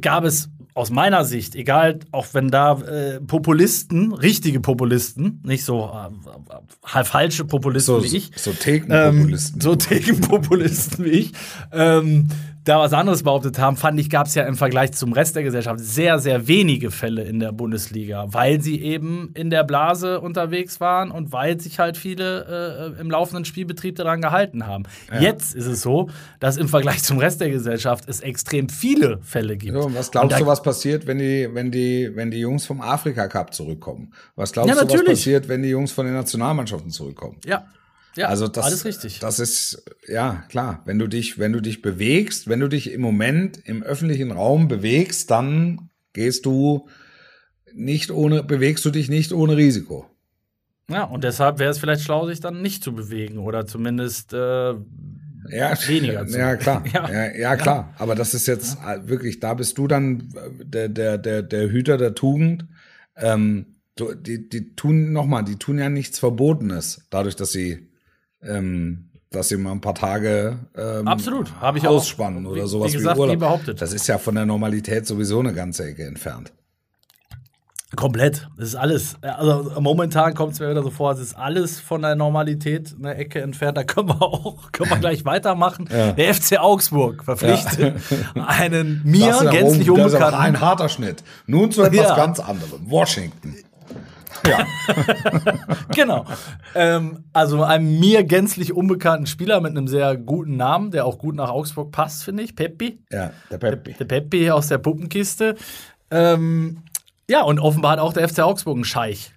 [0.00, 5.90] gab es aus meiner Sicht, egal, auch wenn da äh, Populisten, richtige Populisten, nicht so
[5.92, 8.30] äh, falsche Populisten so, wie ich.
[8.36, 9.56] So Thekenpopulisten.
[9.56, 11.32] Ähm, so Thekenpopulisten wie ich.
[11.72, 12.28] Ähm,
[12.64, 15.42] da was anderes behauptet haben, fand ich, gab es ja im Vergleich zum Rest der
[15.42, 20.78] Gesellschaft sehr, sehr wenige Fälle in der Bundesliga, weil sie eben in der Blase unterwegs
[20.80, 24.84] waren und weil sich halt viele äh, im laufenden Spielbetrieb daran gehalten haben.
[25.10, 25.20] Ja.
[25.20, 29.56] Jetzt ist es so, dass im Vergleich zum Rest der Gesellschaft es extrem viele Fälle
[29.56, 29.74] gibt.
[29.74, 33.26] Ja, was glaubst du, was passiert, wenn die, wenn die, wenn die Jungs vom Afrika
[33.28, 34.12] Cup zurückkommen?
[34.36, 37.38] Was glaubst ja, du, was passiert, wenn die Jungs von den Nationalmannschaften zurückkommen?
[37.46, 37.64] Ja,
[38.20, 39.18] ja, also das, alles richtig.
[39.18, 40.82] Das ist, ja, klar.
[40.84, 44.68] Wenn du dich, wenn du dich bewegst, wenn du dich im Moment im öffentlichen Raum
[44.68, 46.88] bewegst, dann gehst du
[47.72, 50.06] nicht ohne, bewegst du dich nicht ohne Risiko.
[50.90, 54.70] Ja, und deshalb wäre es vielleicht schlau, sich dann nicht zu bewegen oder zumindest äh,
[55.48, 56.38] ja, weniger zu.
[56.38, 56.84] Ja, klar.
[56.92, 57.10] ja.
[57.10, 57.94] Ja, ja, klar.
[57.98, 59.08] Aber das ist jetzt ja.
[59.08, 60.28] wirklich, da bist du dann
[60.62, 62.66] der, der, der, der Hüter der Tugend.
[63.16, 63.66] Ähm,
[63.98, 67.89] die, die tun nochmal, die tun ja nichts Verbotenes, dadurch, dass sie
[68.42, 72.92] ähm, dass sie mal ein paar Tage ähm, Absolut, habe ich ausspannen auch, oder sowas
[72.92, 73.36] wie, gesagt, wie Urlaub.
[73.36, 73.80] Wie behauptet.
[73.80, 76.52] Das ist ja von der Normalität sowieso eine ganze Ecke entfernt.
[77.96, 78.48] Komplett.
[78.56, 79.16] Das ist alles.
[79.20, 83.16] Also momentan kommt es mir wieder so vor, es ist alles von der Normalität eine
[83.16, 83.76] Ecke entfernt.
[83.76, 85.88] Da können wir auch können wir gleich weitermachen.
[85.90, 86.12] Ja.
[86.12, 87.96] Der FC Augsburg verpflichtet
[88.34, 88.44] ja.
[88.46, 90.20] einen mir gänzlich unbekannten.
[90.20, 91.24] Das ist ein harter Schnitt.
[91.46, 92.16] Nun zu etwas ja.
[92.16, 92.80] ganz anderem.
[92.84, 93.56] Washington.
[94.46, 94.66] Ja.
[95.94, 96.26] genau.
[96.74, 101.34] Ähm, also einem mir gänzlich unbekannten Spieler mit einem sehr guten Namen, der auch gut
[101.34, 102.54] nach Augsburg passt, finde ich.
[102.56, 103.00] Peppi.
[103.10, 103.92] Ja, der Peppi.
[103.94, 105.56] Der, der Peppi aus der Puppenkiste.
[106.10, 106.82] Ähm,
[107.28, 109.32] ja, und offenbar hat auch der FC Augsburg einen Scheich.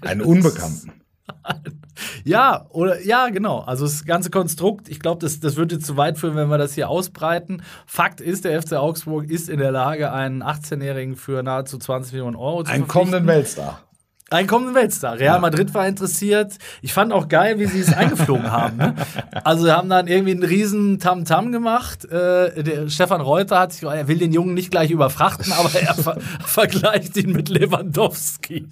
[0.00, 0.92] Einen Unbekannten.
[2.24, 3.60] Ja, oder ja, genau.
[3.60, 6.74] Also das ganze Konstrukt, ich glaube, das, das würde zu weit führen, wenn wir das
[6.74, 7.62] hier ausbreiten.
[7.86, 12.36] Fakt ist, der FC Augsburg ist in der Lage, einen 18-Jährigen für nahezu 20 Millionen
[12.36, 13.87] Euro zu Einen kommenden Weltstar.
[14.30, 15.18] Ein kommenden Weltstar.
[15.18, 15.40] Real.
[15.40, 16.52] Madrid war interessiert.
[16.82, 18.76] Ich fand auch geil, wie sie es eingeflogen haben.
[18.76, 18.94] Ne?
[19.44, 22.04] Also sie haben dann irgendwie einen riesen Tamtam -Tam gemacht.
[22.04, 25.94] Äh, der Stefan Reuter hat sich, er will den Jungen nicht gleich überfrachten, aber er
[25.94, 28.68] ver vergleicht ihn mit Lewandowski.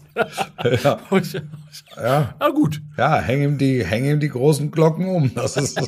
[0.83, 0.99] ja.
[1.97, 2.35] ja.
[2.39, 2.83] Na gut.
[2.99, 5.35] Ja, hängen ihm die, hängen ihm die großen Glocken um.
[5.35, 5.81] Das ist,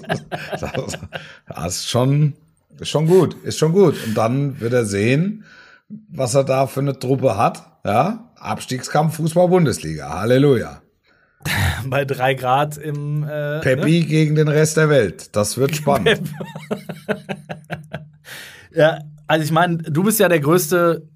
[1.46, 2.34] das ist schon,
[2.78, 3.96] ist schon gut, ist schon gut.
[4.06, 5.44] Und dann wird er sehen,
[6.08, 7.64] was er da für eine Truppe hat.
[7.88, 10.20] Ja, Abstiegskampf Fußball-Bundesliga.
[10.20, 10.82] Halleluja.
[11.86, 13.22] Bei drei Grad im.
[13.22, 14.06] Äh, Peppi ne?
[14.06, 15.34] gegen den Rest der Welt.
[15.34, 16.20] Das wird spannend.
[18.74, 21.08] ja, also ich meine, du bist ja der größte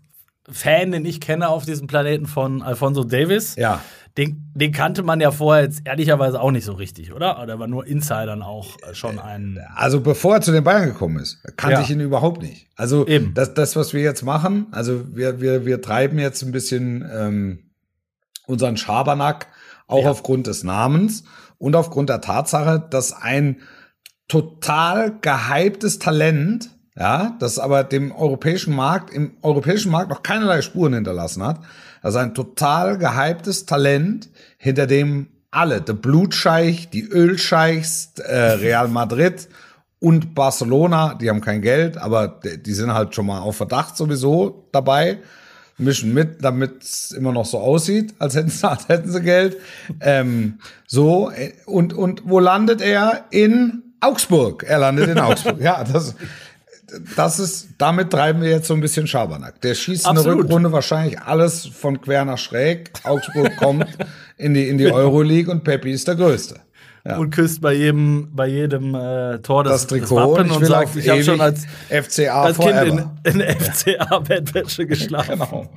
[0.48, 3.54] Fan, den ich kenne auf diesem Planeten von Alfonso Davis.
[3.56, 3.82] Ja.
[4.18, 7.42] Den, den, kannte man ja vorher jetzt ehrlicherweise auch nicht so richtig, oder?
[7.42, 9.58] Oder war nur Insidern auch schon ein.
[9.74, 11.80] Also bevor er zu den Bayern gekommen ist, kannte ja.
[11.80, 12.68] ich ihn überhaupt nicht.
[12.76, 13.32] Also Eben.
[13.32, 17.70] Das, das, was wir jetzt machen, also wir, wir, wir treiben jetzt ein bisschen ähm,
[18.46, 19.46] unseren Schabernack,
[19.86, 20.10] auch ja.
[20.10, 21.24] aufgrund des Namens
[21.58, 23.62] und aufgrund der Tatsache, dass ein
[24.28, 30.94] total gehyptes Talent, ja, das aber dem europäischen Markt, im europäischen Markt noch keinerlei Spuren
[30.94, 31.60] hinterlassen hat,
[32.02, 39.48] also ein total gehyptes Talent, hinter dem alle, der Blutscheich, die Ölscheichs, äh, Real Madrid
[40.00, 44.68] und Barcelona, die haben kein Geld, aber die sind halt schon mal auf Verdacht sowieso
[44.72, 45.18] dabei,
[45.78, 49.58] mischen mit, damit es immer noch so aussieht, als hätten sie, als hätten sie Geld.
[50.00, 53.26] Ähm, so, äh, und, und wo landet er?
[53.30, 54.64] In Augsburg.
[54.64, 55.60] Er landet in Augsburg.
[55.60, 56.14] ja, das,
[57.16, 59.60] das ist, damit treiben wir jetzt so ein bisschen Schabernack.
[59.60, 60.32] Der schießt Absolut.
[60.32, 62.90] eine Rückrunde wahrscheinlich alles von quer nach schräg.
[63.04, 63.86] Augsburg kommt
[64.36, 66.60] in die, in die Euroleague und Peppi ist der Größte
[67.04, 67.18] ja.
[67.18, 71.08] und küsst bei jedem, bei jedem äh, Tor das, das Trikot das und, sagt, ich
[71.08, 75.38] habe schon als, FCA als Kind in, in FCA-Bettwäsche geschlafen.
[75.38, 75.68] Genau.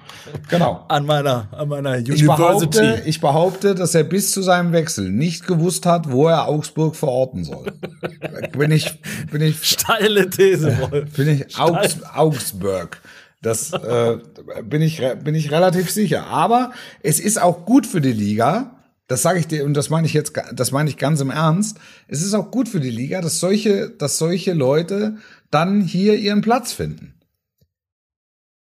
[0.50, 0.86] genau.
[0.88, 2.22] An meiner, an meiner University.
[2.22, 6.48] Ich behaupte, ich behaupte, dass er bis zu seinem Wechsel nicht gewusst hat, wo er
[6.48, 7.72] Augsburg verorten soll.
[8.58, 9.64] bin ich, bin ich.
[9.64, 11.12] Steile These, Wolf.
[11.14, 13.02] Bin ich Augs, Augsburg.
[13.42, 14.18] Das äh,
[14.64, 16.26] bin ich bin ich relativ sicher.
[16.28, 16.72] Aber
[17.04, 18.75] es ist auch gut für die Liga,
[19.08, 21.78] das sage ich dir und das meine ich jetzt, das meine ich ganz im Ernst.
[22.08, 25.18] Es ist auch gut für die Liga, dass solche, dass solche Leute
[25.52, 27.16] dann hier ihren Platz finden.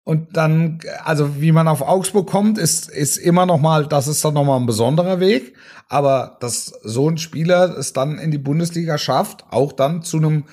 [0.03, 4.23] Und dann, also wie man auf Augsburg kommt, ist, ist immer noch mal, das ist
[4.23, 5.55] dann noch mal ein besonderer Weg.
[5.89, 10.43] Aber dass so ein Spieler es dann in die Bundesliga schafft, auch dann zu einem,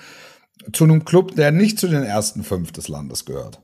[0.73, 3.61] zu einem Club, der nicht zu den ersten fünf des Landes gehört.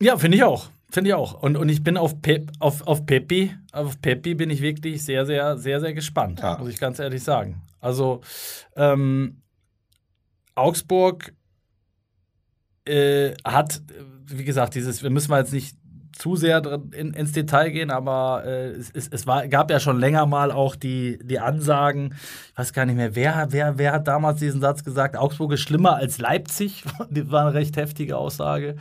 [0.00, 0.70] Ja, finde ich auch.
[0.92, 1.42] Finde ich auch.
[1.42, 5.24] Und, und ich bin auf, Pep, auf, auf Pepi, auf Pepi bin ich wirklich sehr,
[5.24, 6.58] sehr, sehr, sehr gespannt, ja.
[6.58, 7.62] muss ich ganz ehrlich sagen.
[7.80, 8.20] Also
[8.76, 9.40] ähm,
[10.54, 11.32] Augsburg
[12.84, 13.80] äh, hat,
[14.26, 15.78] wie gesagt, dieses, wir müssen wir jetzt nicht
[16.12, 19.98] zu sehr in, ins Detail gehen, aber äh, es, es, es war, gab ja schon
[19.98, 22.14] länger mal auch die, die Ansagen,
[22.52, 25.62] ich weiß gar nicht mehr, wer, wer, wer hat damals diesen Satz gesagt, Augsburg ist
[25.62, 28.76] schlimmer als Leipzig, das war eine recht heftige Aussage.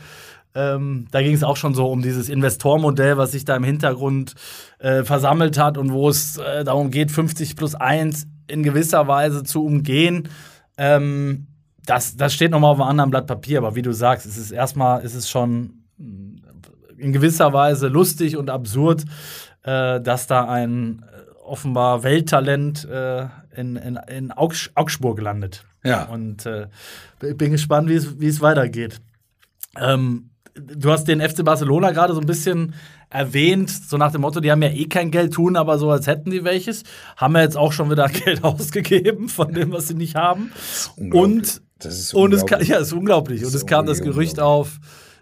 [0.54, 4.36] Ähm, da ging es auch schon so um dieses Investormodell, was sich da im Hintergrund
[4.80, 9.44] äh, versammelt hat und wo es äh, darum geht, 50 plus 1 in gewisser Weise
[9.44, 10.30] zu umgehen.
[10.78, 11.48] Ähm,
[11.86, 14.52] das, das steht nochmal auf einem anderen Blatt Papier, aber wie du sagst, es ist
[14.52, 15.84] erstmal, ist es schon
[16.98, 19.06] in gewisser Weise lustig und absurd,
[19.64, 25.66] äh, dass da ein äh, offenbar Welttalent äh, in, in, in Augsburg landet.
[25.84, 26.06] Ja.
[26.06, 26.68] Und äh,
[27.20, 29.02] bin gespannt, wie es weitergeht.
[29.80, 32.74] Ähm, du hast den FC Barcelona gerade so ein bisschen
[33.10, 36.08] erwähnt, so nach dem Motto, die haben ja eh kein Geld tun, aber so als
[36.08, 36.84] hätten die welches.
[37.18, 40.52] Haben wir jetzt auch schon wieder Geld ausgegeben von dem, was sie nicht haben.
[40.98, 43.42] Und, das ist und es kam, ja, ist unglaublich.
[43.42, 44.80] Das ist und es kam das Gerücht auf,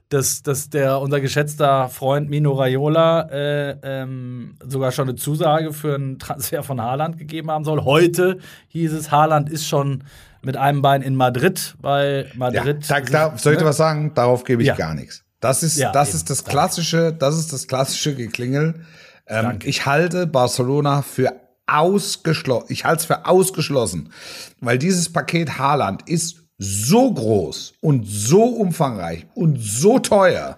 [0.10, 5.96] dass, dass der unser geschätzter Freund Mino Raiola äh, ähm, sogar schon eine Zusage für
[5.96, 7.84] einen Transfer von Haaland gegeben haben soll.
[7.84, 8.40] Heute
[8.70, 10.04] hieß es, Haaland ist schon
[10.42, 12.88] mit einem Bein in Madrid, weil Madrid.
[12.88, 13.66] Ja, da, da, soll ich ne?
[13.66, 14.14] was sagen?
[14.14, 14.76] Darauf gebe ich ja.
[14.76, 15.24] gar nichts.
[15.40, 16.18] Das ist, ja, das eben.
[16.18, 18.86] ist das klassische, das ist das klassische Geklingel.
[19.28, 21.34] Ähm, ich halte Barcelona für
[21.68, 22.68] ausgeschlossen.
[22.70, 24.12] Ich halte es für ausgeschlossen,
[24.60, 30.58] weil dieses Paket Haaland ist so groß und so umfangreich und so teuer,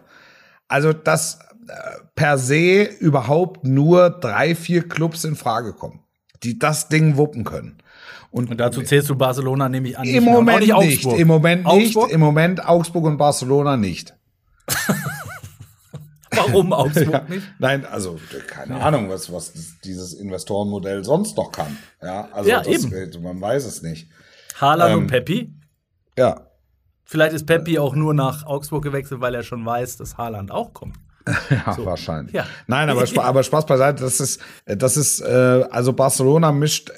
[0.68, 1.74] also dass äh,
[2.16, 6.00] per se überhaupt nur drei, vier Clubs in Frage kommen,
[6.44, 7.78] die das Ding wuppen können.
[8.32, 10.08] Und, und dazu zählst du Barcelona nämlich an.
[10.08, 14.16] Im Moment nicht, nicht im Moment nicht, im Moment Augsburg und Barcelona nicht.
[16.32, 17.46] Warum Augsburg ja, nicht?
[17.60, 18.18] Nein, also
[18.48, 18.86] keine ja.
[18.86, 21.78] Ahnung, was, was dieses Investorenmodell sonst noch kann.
[22.02, 23.22] Ja, also ja, das, eben.
[23.22, 24.08] man weiß es nicht.
[24.60, 25.54] Haaland ähm, und Peppi?
[26.18, 26.48] Ja.
[27.04, 30.74] Vielleicht ist Peppi auch nur nach Augsburg gewechselt, weil er schon weiß, dass Haaland auch
[30.74, 30.96] kommt.
[31.50, 31.86] ja, so.
[31.86, 32.34] wahrscheinlich.
[32.34, 32.46] Ja.
[32.68, 36.92] Nein, aber, aber Spaß beiseite, das ist, das ist, äh, also Barcelona mischt,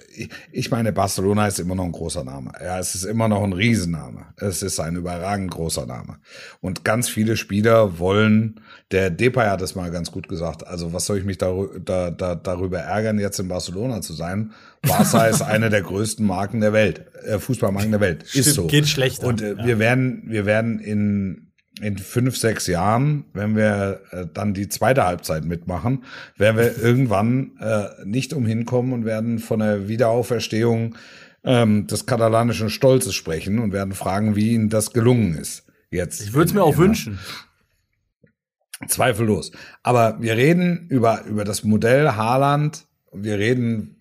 [0.52, 2.52] ich meine, Barcelona ist immer noch ein großer Name.
[2.62, 4.28] Ja, es ist immer noch ein Riesenname.
[4.38, 6.20] Es ist ein überragend großer Name.
[6.62, 8.60] Und ganz viele Spieler wollen,
[8.92, 11.52] der Depay hat es mal ganz gut gesagt, also was soll ich mich da,
[11.84, 14.52] da, da, darüber ärgern, jetzt in Barcelona zu sein?
[14.82, 18.26] Barca ist eine der größten Marken der Welt, äh, Fußballmarken der Welt.
[18.28, 18.68] Stimmt, ist so.
[18.68, 19.26] Geht schlechter.
[19.26, 19.66] Und äh, ja.
[19.66, 25.06] wir werden, wir werden in in fünf, sechs Jahren, wenn wir äh, dann die zweite
[25.06, 26.04] Halbzeit mitmachen,
[26.38, 30.96] werden wir irgendwann äh, nicht umhin kommen und werden von der Wiederauferstehung
[31.44, 35.66] ähm, des katalanischen Stolzes sprechen und werden fragen, wie ihnen das gelungen ist.
[35.90, 36.22] Jetzt.
[36.22, 37.20] Ich würde es mir auch wünschen.
[38.88, 39.52] Zweifellos.
[39.82, 44.00] Aber wir reden über, über das Modell Haaland, wir reden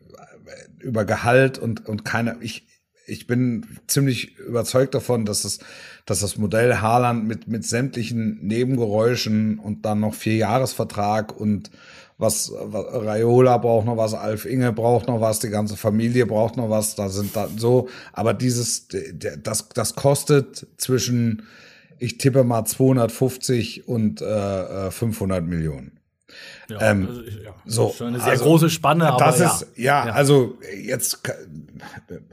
[0.80, 2.66] über Gehalt und, und keine, ich,
[3.12, 5.60] ich bin ziemlich überzeugt davon, dass es
[6.06, 11.70] dass das Modell Haaland mit, mit sämtlichen Nebengeräuschen und dann noch vier Jahresvertrag und
[12.18, 16.56] was, was Raiola braucht noch was, Alf Inge braucht noch was, die ganze Familie braucht
[16.56, 18.88] noch was, da sind da so, aber dieses,
[19.42, 21.44] das, das kostet zwischen,
[21.98, 25.98] ich tippe mal 250 und äh, 500 Millionen.
[26.68, 27.54] Ja, ähm, also ja.
[27.66, 29.46] so, das ist eine sehr also, große Spanne, aber das ja.
[29.46, 31.22] ist ja, ja, also jetzt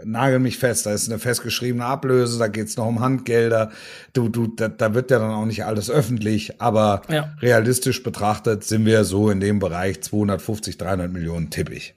[0.03, 3.71] nagel mich fest, da ist eine festgeschriebene Ablöse, da geht's noch um Handgelder.
[4.13, 7.35] Du, du, da, da wird ja dann auch nicht alles öffentlich, aber ja.
[7.41, 11.95] realistisch betrachtet sind wir so in dem Bereich 250, 300 Millionen tippig.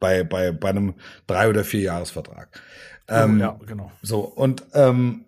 [0.00, 0.94] Bei, bei, bei einem
[1.26, 2.48] drei- oder vier Jahresvertrag.
[3.08, 3.92] Ähm, ja, genau.
[4.02, 5.24] So, und, ähm,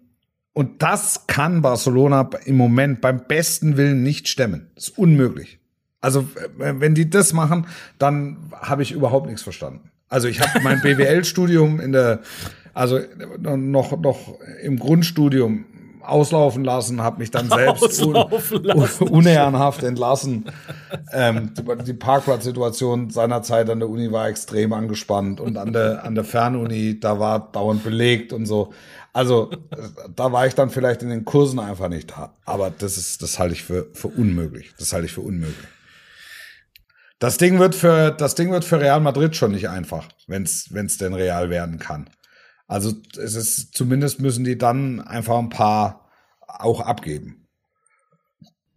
[0.53, 4.70] und das kann Barcelona im Moment beim besten Willen nicht stemmen.
[4.74, 5.59] Das ist unmöglich.
[6.00, 7.66] Also, wenn die das machen,
[7.98, 9.90] dann habe ich überhaupt nichts verstanden.
[10.09, 12.21] Also ich habe mein BWL-Studium in der,
[12.73, 13.01] also
[13.38, 15.64] noch, noch im Grundstudium
[16.07, 18.17] auslaufen lassen, habe mich dann selbst un,
[19.01, 20.47] unehrenhaft entlassen.
[21.12, 21.53] Ähm,
[21.87, 27.01] die Parkplatzsituation seinerzeit an der Uni war extrem angespannt und an der, an der Fernuni,
[27.01, 28.73] da war dauernd belegt und so.
[29.12, 29.51] Also
[30.14, 32.35] da war ich dann vielleicht in den Kursen einfach nicht da.
[32.45, 34.75] Aber das ist, das halte ich für, für unmöglich.
[34.79, 35.69] Das halte ich für unmöglich.
[37.18, 40.98] Das Ding wird für, das Ding wird für Real Madrid schon nicht einfach, wenn es
[40.98, 42.11] denn real werden kann.
[42.66, 46.11] Also es ist, zumindest müssen die dann einfach ein paar
[46.46, 47.43] auch abgeben.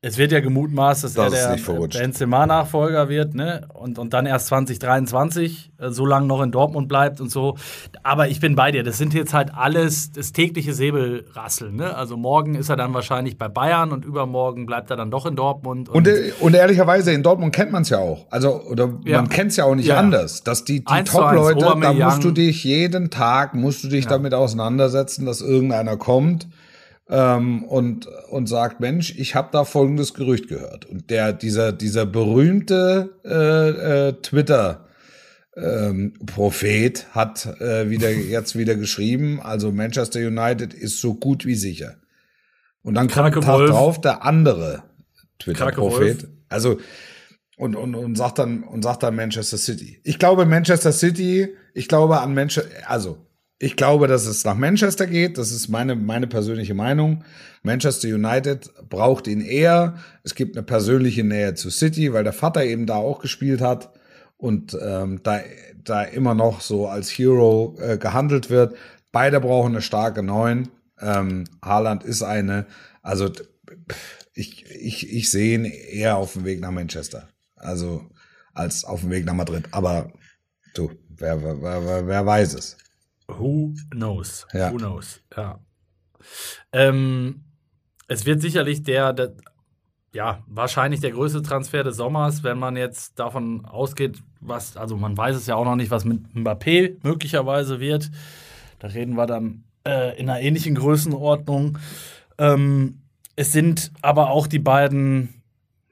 [0.08, 3.67] Es wird ja gemutmaßt, dass das er der Benzema-Nachfolger wird, ne?
[3.74, 7.58] Und, und dann erst 2023 äh, so lange noch in Dortmund bleibt und so.
[8.04, 8.84] Aber ich bin bei dir.
[8.84, 11.93] Das sind jetzt halt alles das tägliche Säbelrasseln, ne?
[11.93, 15.36] Also morgen ist er dann wahrscheinlich bei Bayern und übermorgen bleibt er dann doch in
[15.36, 15.89] Dortmund.
[15.89, 18.28] Und, und, äh, und ehrlicherweise, in Dortmund kennt man es ja auch.
[18.30, 19.17] Also, oder ja.
[19.17, 19.98] man kennt es ja auch nicht ja.
[19.98, 20.41] anders.
[20.41, 24.12] Dass die, die Top-Leute, da musst du dich jeden Tag, musst du dich ja.
[24.12, 26.48] damit auseinandersetzen, dass irgendeiner kommt
[27.10, 30.86] ähm, und, und sagt, Mensch, ich habe da folgendes Gerücht gehört.
[30.86, 34.84] Und der, dieser, dieser berühmte äh, äh, Twitter-
[35.58, 41.56] ähm, Prophet hat äh, wieder jetzt wieder geschrieben, also Manchester United ist so gut wie
[41.56, 41.96] sicher.
[42.84, 44.84] Und dann kam Tag drauf der andere
[45.39, 46.28] Twitter-Prophet.
[46.48, 46.80] Also
[47.58, 50.00] und, und, und sagt dann und sagt dann Manchester City.
[50.04, 53.27] Ich glaube Manchester City, ich glaube an Manchester, also
[53.60, 55.38] ich glaube, dass es nach Manchester geht.
[55.38, 57.24] Das ist meine, meine persönliche Meinung.
[57.63, 59.96] Manchester United braucht ihn eher.
[60.24, 63.91] Es gibt eine persönliche Nähe zu City, weil der Vater eben da auch gespielt hat
[64.38, 65.41] und ähm, da,
[65.84, 68.76] da immer noch so als Hero äh, gehandelt wird.
[69.12, 70.70] Beide brauchen eine starke Neun.
[71.00, 72.67] Ähm, Haaland ist eine.
[73.02, 73.32] Also
[74.34, 77.28] ich, ich, ich sehe ihn eher auf dem Weg nach Manchester.
[77.56, 78.06] Also
[78.54, 79.65] als auf dem Weg nach Madrid.
[79.72, 80.13] Aber
[80.76, 82.78] du, wer, wer, wer, wer weiß es.
[83.28, 84.48] Who knows?
[84.54, 84.72] Ja.
[84.72, 85.22] Who knows?
[85.36, 85.60] Ja.
[86.72, 87.44] Ähm,
[88.08, 89.34] es wird sicherlich der, der,
[90.13, 95.18] ja, wahrscheinlich der größte Transfer des Sommers, wenn man jetzt davon ausgeht, was, also man
[95.18, 98.10] weiß es ja auch noch nicht, was mit Mbappé möglicherweise wird.
[98.80, 101.78] Da reden wir dann äh, in einer ähnlichen Größenordnung.
[102.38, 103.02] Ähm,
[103.36, 105.42] es sind aber auch die beiden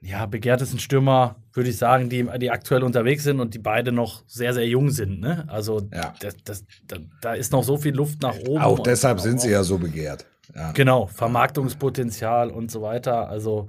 [0.00, 4.22] ja, begehrtesten Stürmer, würde ich sagen, die, die aktuell unterwegs sind und die beide noch
[4.26, 5.20] sehr, sehr jung sind.
[5.20, 5.44] Ne?
[5.48, 6.14] Also ja.
[6.20, 8.62] das, das, da, da, ist noch so viel Luft nach oben.
[8.62, 10.26] Auch deshalb sind sie ja so begehrt.
[10.54, 10.72] Ja.
[10.72, 13.28] Genau, Vermarktungspotenzial und so weiter.
[13.28, 13.68] Also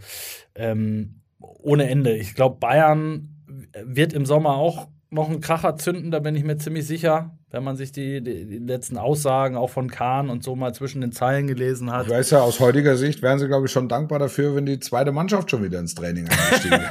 [0.56, 2.16] ähm, ohne Ende.
[2.16, 3.30] Ich glaube, Bayern
[3.84, 7.64] wird im Sommer auch noch einen Kracher zünden, da bin ich mir ziemlich sicher, wenn
[7.64, 11.14] man sich die, die, die, letzten Aussagen auch von Kahn und so mal zwischen den
[11.14, 12.08] Zeilen gelesen hat.
[12.08, 14.80] Ich weiß ja, aus heutiger Sicht wären sie, glaube ich, schon dankbar dafür, wenn die
[14.80, 16.82] zweite Mannschaft schon wieder ins Training eingestiegen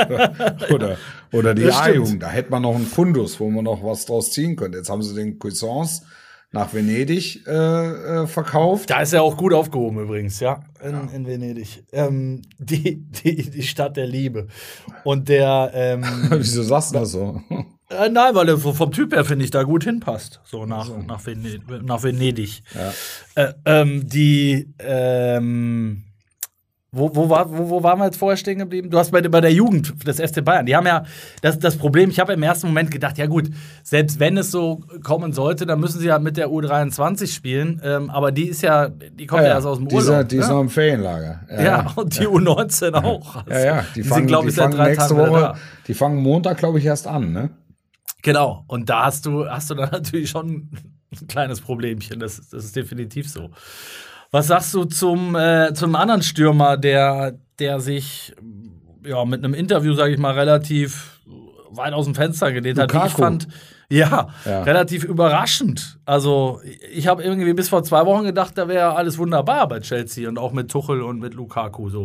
[0.00, 0.96] oder, oder,
[1.30, 2.22] oder die A-Jugend.
[2.22, 4.78] Da hätte man noch einen Fundus, wo man noch was draus ziehen könnte.
[4.78, 6.02] Jetzt haben sie den Cuisance
[6.50, 8.90] nach Venedig äh, äh, verkauft.
[8.90, 11.08] Da ist er auch gut aufgehoben übrigens, ja, in, ja.
[11.14, 11.84] in Venedig.
[11.92, 14.48] Ähm, die, die, die Stadt der Liebe.
[15.04, 15.70] Und der.
[15.74, 17.40] Ähm, Wieso sagst du das so?
[17.90, 20.40] Äh, nein, weil er vom Typ her, finde ich, da gut hinpasst.
[20.44, 20.98] So nach, so.
[20.98, 22.62] nach, Venedig, nach Venedig.
[22.74, 22.92] Ja.
[23.34, 24.74] Äh, ähm, die.
[24.78, 26.04] Ähm,
[26.90, 28.88] wo, wo, war, wo, wo waren wir jetzt vorher stehen geblieben?
[28.88, 30.64] Du hast bei, bei der Jugend des FC Bayern.
[30.64, 31.04] Die haben ja
[31.42, 33.50] das, das Problem, ich habe im ersten Moment gedacht, ja gut,
[33.82, 37.82] selbst wenn es so kommen sollte, dann müssen sie ja mit der U23 spielen.
[37.84, 40.00] Ähm, aber die ist ja, die kommt ja, ja erst aus dem Urlaub.
[40.00, 41.40] Die, ist, die ist noch im Ferienlager.
[41.50, 43.36] Ja, ja und die U19 auch.
[43.36, 45.54] Also, ja, ja, die, die fangen, sind, glaube ich, seit drei nächste Tagen Woche,
[45.86, 47.50] Die fangen Montag, glaube ich, erst an, ne?
[48.22, 48.64] Genau.
[48.66, 50.70] Und da hast du, hast du dann natürlich schon
[51.12, 52.18] ein kleines Problemchen.
[52.18, 53.50] Das, das ist definitiv so.
[54.30, 58.34] Was sagst du zum, äh, zum anderen Stürmer, der, der sich
[59.04, 61.20] ja, mit einem Interview, sage ich mal, relativ
[61.70, 63.48] weit aus dem Fenster gelehnt hat, ich fand,
[63.88, 65.98] ja, ja, relativ überraschend.
[66.04, 66.60] Also,
[66.92, 70.38] ich habe irgendwie bis vor zwei Wochen gedacht, da wäre alles wunderbar bei Chelsea und
[70.38, 72.04] auch mit Tuchel und mit Lukaku so.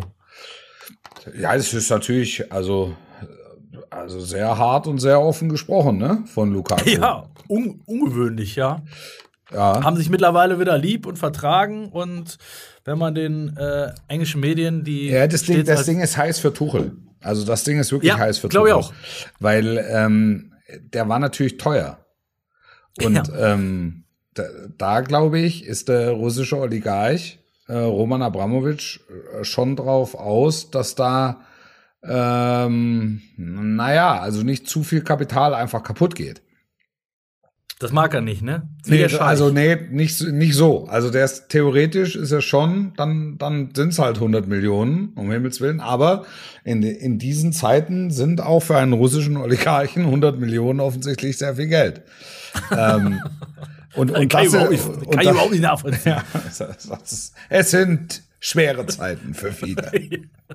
[1.37, 2.95] Ja, es ist natürlich, also,
[3.89, 6.89] also sehr hart und sehr offen gesprochen, ne, von Lukaku.
[6.89, 8.81] Ja, un ungewöhnlich, ja
[9.53, 9.83] ja.
[9.83, 12.37] haben sich mittlerweile wieder lieb und vertragen und
[12.85, 16.53] wenn man den äh, englischen Medien die ja das Ding das Ding ist heiß für
[16.53, 18.93] Tuchel also das Ding ist wirklich ja, heiß für Tuchel ich auch
[19.39, 21.99] weil ähm, der war natürlich teuer
[23.01, 23.53] und ja.
[23.53, 24.43] ähm, da,
[24.77, 28.99] da glaube ich ist der russische Oligarch äh, Roman Abramowitsch
[29.39, 31.41] äh, schon drauf aus dass da
[32.05, 36.41] ähm, naja, also nicht zu viel Kapital einfach kaputt geht.
[37.79, 38.69] Das mag er nicht, ne?
[38.85, 40.85] Nee, also nee, nicht, nicht so.
[40.85, 45.31] Also der ist theoretisch ist er schon, dann, dann sind es halt 100 Millionen, um
[45.31, 45.79] Himmels Willen.
[45.81, 46.25] Aber
[46.63, 51.67] in, in diesen Zeiten sind auch für einen russischen Oligarchen 100 Millionen offensichtlich sehr viel
[51.67, 52.03] Geld.
[52.71, 53.21] ähm,
[53.95, 56.01] und, und kann das, ich nicht, kann und ich überhaupt nicht nachvollziehen.
[56.05, 56.23] Ja,
[57.49, 59.91] es sind schwere Zeiten für viele.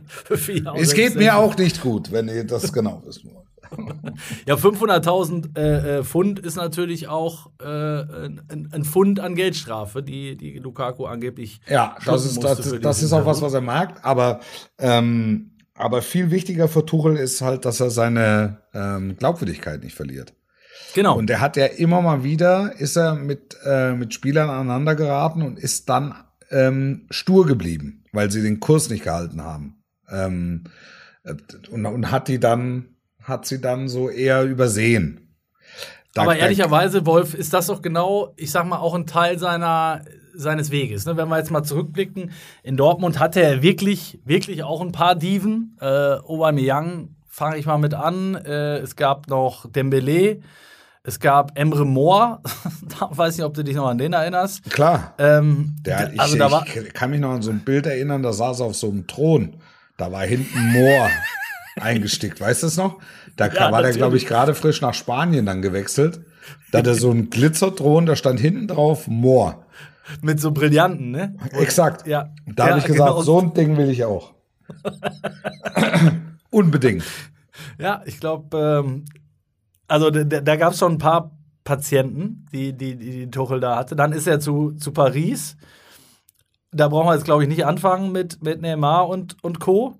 [0.07, 3.48] für viele es geht mir auch nicht gut, wenn ihr das genau wissen wollt.
[4.47, 10.37] ja, 500.000 äh, äh, Pfund ist natürlich auch äh, ein, ein, Pfund an Geldstrafe, die,
[10.37, 11.61] die Lukaku angeblich.
[11.69, 14.01] Ja, das ist, das, das ist auch was, was er mag.
[14.03, 14.41] Aber,
[14.79, 20.35] ähm, aber viel wichtiger für Tuchel ist halt, dass er seine ähm, Glaubwürdigkeit nicht verliert.
[20.95, 21.17] Genau.
[21.17, 25.43] Und er hat ja immer mal wieder, ist er mit, äh, mit Spielern aneinander geraten
[25.43, 26.15] und ist dann
[26.51, 29.83] ähm, stur geblieben, weil sie den Kurs nicht gehalten haben.
[30.11, 30.65] Ähm,
[31.71, 32.97] und, und hat die dann,
[33.29, 35.29] hat sie dann so eher übersehen.
[36.15, 40.03] Da, Aber ehrlicherweise, Wolf, ist das doch genau, ich sag mal, auch ein Teil seiner,
[40.35, 41.07] seines Weges.
[41.07, 41.17] Ne?
[41.17, 45.77] Wenn wir jetzt mal zurückblicken, in Dortmund hatte er wirklich, wirklich auch ein paar Diven.
[45.81, 48.35] Äh, Aubameyang fange ich mal mit an.
[48.35, 50.41] Äh, es gab noch Dembele.
[51.05, 52.41] Es gab Emre Moore,
[53.01, 54.69] da weiß nicht, ob du dich noch an den erinnerst.
[54.71, 55.15] Klar.
[55.19, 58.23] Ähm, der, ich, also da war, ich kann mich noch an so ein Bild erinnern,
[58.23, 59.57] da saß er auf so einem Thron.
[59.97, 61.09] Da war hinten Moore
[61.81, 62.99] eingestickt, weißt du es noch?
[63.37, 66.21] Da ja, war der, glaube ich, gerade frisch nach Spanien dann gewechselt.
[66.73, 69.65] Da hatte so ein Glitzerthron, da stand hinten drauf Moore.
[70.23, 71.37] Mit so Brillanten, ne?
[71.53, 72.07] Exakt.
[72.07, 72.31] Ja.
[72.47, 73.23] Da ja, habe ich gesagt, genau.
[73.23, 74.35] so ein Ding will ich auch.
[76.51, 77.05] Unbedingt.
[77.79, 79.05] Ja, ich glaube, ähm,
[79.87, 83.77] also da, da gab es schon ein paar Patienten, die, die, die, die Tuchel da
[83.77, 83.97] hatte.
[83.97, 85.57] Dann ist er zu, zu Paris.
[86.71, 89.99] Da brauchen wir jetzt, glaube ich, nicht anfangen mit, mit Neymar und, und Co.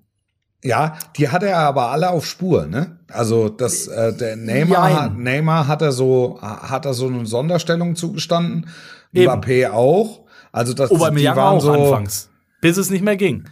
[0.63, 2.97] Ja, die hat er aber alle auf Spur, ne?
[3.07, 7.95] Also das äh, der Neymar, hat, Neymar hat er so hat er so eine Sonderstellung
[7.95, 8.69] zugestanden,
[9.13, 9.31] Eben.
[9.31, 10.25] Mbappé auch.
[10.51, 12.29] Also das die waren auch so anfangs,
[12.61, 13.45] bis es nicht mehr ging.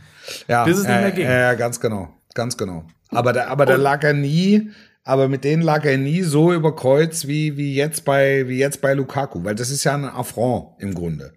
[0.48, 1.26] Ja, bis es nicht äh, mehr ging.
[1.26, 2.84] Ja, äh, ganz genau, ganz genau.
[3.10, 4.72] Aber der aber der lag er nie
[5.08, 8.82] aber mit denen lag er nie so über Kreuz wie, wie, jetzt bei, wie jetzt
[8.82, 11.32] bei Lukaku, weil das ist ja ein Affront im Grunde.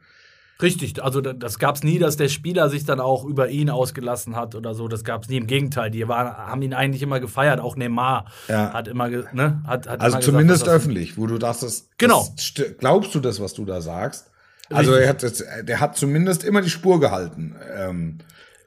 [0.62, 4.36] Richtig, also das gab es nie, dass der Spieler sich dann auch über ihn ausgelassen
[4.36, 4.88] hat oder so.
[4.88, 5.36] Das gab es nie.
[5.36, 7.61] Im Gegenteil, die waren, haben ihn eigentlich immer gefeiert.
[7.61, 8.72] Auch Neymar ja.
[8.72, 12.28] hat immer, ne, hat, hat also immer zumindest gesagt, öffentlich, wo du dachtest, genau.
[12.36, 14.30] Das, glaubst du das, was du da sagst?
[14.68, 15.24] Also er hat,
[15.62, 18.18] der hat zumindest immer die Spur gehalten ähm,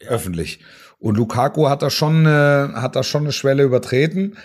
[0.02, 0.10] ja.
[0.10, 0.60] öffentlich.
[1.00, 2.30] Und Lukaku hat da schon, äh,
[2.74, 4.38] hat da schon eine Schwelle übertreten.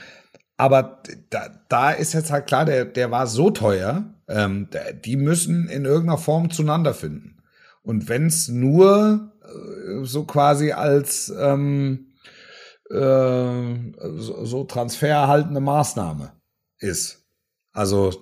[0.56, 4.68] Aber da, da ist jetzt halt klar, der, der war so teuer, ähm,
[5.04, 7.37] die müssen in irgendeiner Form zueinander finden.
[7.88, 12.12] Und wenn es nur äh, so quasi als ähm,
[12.90, 13.50] äh,
[14.18, 16.32] so, transfererhaltende Maßnahme
[16.80, 17.24] ist.
[17.72, 18.12] Also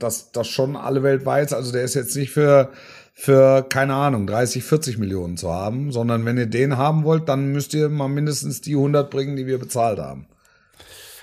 [0.00, 1.52] dass das schon alle Welt weiß.
[1.52, 2.72] Also der ist jetzt nicht für
[3.12, 7.52] für keine Ahnung 30, 40 Millionen zu haben, sondern wenn ihr den haben wollt, dann
[7.52, 10.26] müsst ihr mal mindestens die 100 bringen, die wir bezahlt haben.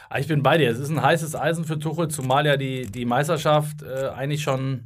[0.10, 0.72] Ah, ich bin bei dir.
[0.72, 4.86] Es ist ein heißes Eisen für Tuchel, zumal ja die, die Meisterschaft äh, eigentlich schon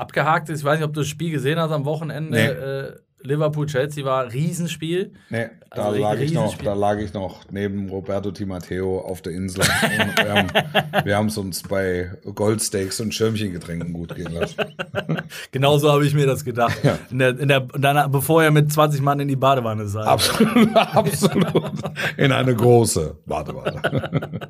[0.00, 0.60] abgehakt ist.
[0.60, 2.30] Ich weiß nicht, ob du das Spiel gesehen hast am Wochenende.
[2.30, 2.46] Nee.
[2.46, 2.92] Äh,
[3.22, 5.12] Liverpool-Chelsea war Riesenspiel.
[5.28, 9.20] Nee, da, also lag ich noch, da lag ich noch neben Roberto Di Matteo auf
[9.20, 9.62] der Insel.
[11.04, 14.56] wir haben es uns bei Goldsteaks und Schirmchengetränken gut gehen lassen.
[15.52, 16.82] Genauso habe ich mir das gedacht.
[16.82, 16.98] Ja.
[17.10, 20.00] In der, in der, dann, bevor er mit 20 Mann in die Badewanne sei.
[20.00, 21.72] Absolut, absolut.
[22.16, 24.48] In eine große Badewanne.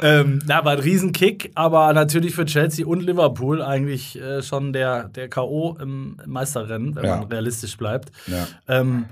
[0.00, 5.08] Ähm, na, war ein Riesenkick, aber natürlich für Chelsea und Liverpool eigentlich äh, schon der,
[5.08, 5.76] der K.O.
[5.80, 7.16] im Meisterrennen, wenn ja.
[7.18, 8.10] man realistisch bleibt.
[8.26, 8.48] Ja.
[8.66, 9.06] Ähm,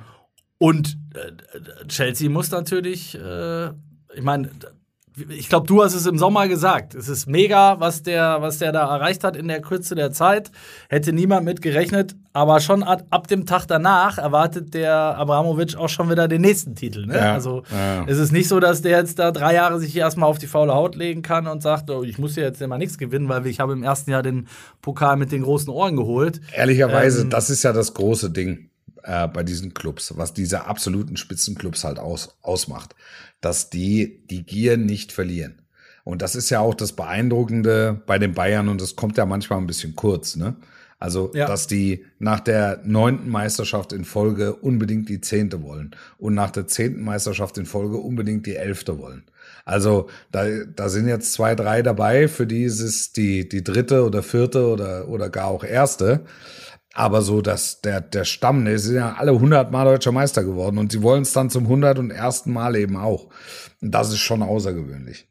[0.58, 4.50] und äh, Chelsea muss natürlich, äh, ich meine,
[5.28, 6.94] ich glaube, du hast es im Sommer gesagt.
[6.94, 10.50] Es ist mega, was der, was der da erreicht hat in der Kürze der Zeit.
[10.88, 12.14] Hätte niemand mit gerechnet.
[12.32, 16.74] Aber schon ab, ab dem Tag danach erwartet der Abramovic auch schon wieder den nächsten
[16.74, 17.04] Titel.
[17.04, 17.16] Ne?
[17.16, 18.06] Ja, also ja.
[18.06, 20.72] es ist nicht so, dass der jetzt da drei Jahre sich erstmal auf die faule
[20.72, 23.60] Haut legen kann und sagt, oh, ich muss ja jetzt immer nichts gewinnen, weil ich
[23.60, 24.48] habe im ersten Jahr den
[24.80, 26.40] Pokal mit den großen Ohren geholt.
[26.54, 28.70] Ehrlicherweise, ähm, das ist ja das große Ding
[29.02, 32.94] äh, bei diesen Clubs, was diese absoluten Spitzenclubs halt aus, ausmacht
[33.42, 35.58] dass die die Gier nicht verlieren.
[36.04, 39.58] Und das ist ja auch das Beeindruckende bei den Bayern und das kommt ja manchmal
[39.58, 40.56] ein bisschen kurz, ne?
[40.98, 41.46] Also, ja.
[41.46, 46.68] dass die nach der neunten Meisterschaft in Folge unbedingt die zehnte wollen und nach der
[46.68, 49.24] zehnten Meisterschaft in Folge unbedingt die elfte wollen.
[49.64, 50.44] Also, da,
[50.76, 54.64] da sind jetzt zwei, drei dabei, für die ist es die, die dritte oder vierte
[54.68, 56.20] oder, oder gar auch erste.
[56.94, 60.92] Aber so, dass der, der Stamm, die sind ja alle hundertmal deutscher Meister geworden und
[60.92, 63.28] sie wollen es dann zum hundert und ersten Mal eben auch.
[63.80, 65.26] Und das ist schon außergewöhnlich.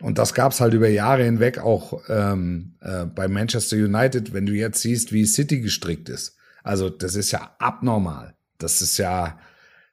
[0.00, 4.52] Und das gab's halt über Jahre hinweg auch ähm, äh, bei Manchester United, wenn du
[4.52, 6.36] jetzt siehst, wie City gestrickt ist.
[6.62, 8.34] Also das ist ja abnormal.
[8.58, 9.38] Das ist ja,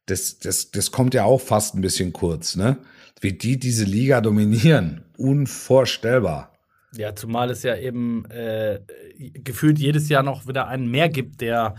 [0.06, 2.78] das, das, das kommt ja auch fast ein bisschen kurz, ne?
[3.20, 5.04] Wie die diese Liga dominieren.
[5.18, 6.51] Unvorstellbar.
[6.94, 8.80] Ja, zumal es ja eben äh,
[9.18, 11.76] gefühlt jedes Jahr noch wieder einen mehr gibt, der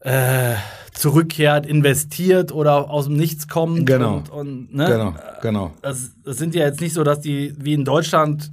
[0.00, 0.54] äh,
[0.92, 3.86] zurückkehrt, investiert oder aus dem Nichts kommt.
[3.86, 4.18] Genau.
[4.18, 4.86] Und, und, ne?
[4.86, 5.74] Genau, genau.
[5.82, 8.52] Das, das sind ja jetzt nicht so, dass die wie in Deutschland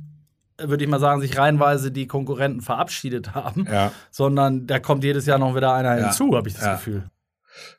[0.58, 3.92] würde ich mal sagen, sich reihenweise die Konkurrenten verabschiedet haben, ja.
[4.12, 6.06] sondern da kommt jedes Jahr noch wieder einer ja.
[6.06, 6.74] hinzu, habe ich das ja.
[6.76, 7.04] Gefühl.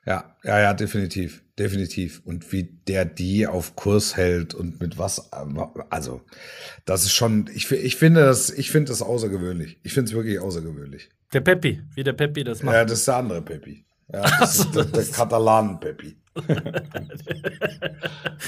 [0.06, 2.22] Ja, ja, ja, definitiv, definitiv.
[2.24, 5.30] Und wie der die auf Kurs hält und mit was,
[5.90, 6.20] also,
[6.84, 9.78] das ist schon, ich, ich finde das, ich finde das außergewöhnlich.
[9.82, 11.10] Ich finde es wirklich außergewöhnlich.
[11.32, 12.74] Der Peppi, wie der Peppi das macht.
[12.74, 13.84] Ja, das ist der andere Peppi.
[14.12, 16.16] Ja, das ist der, der Katalanen-Peppi.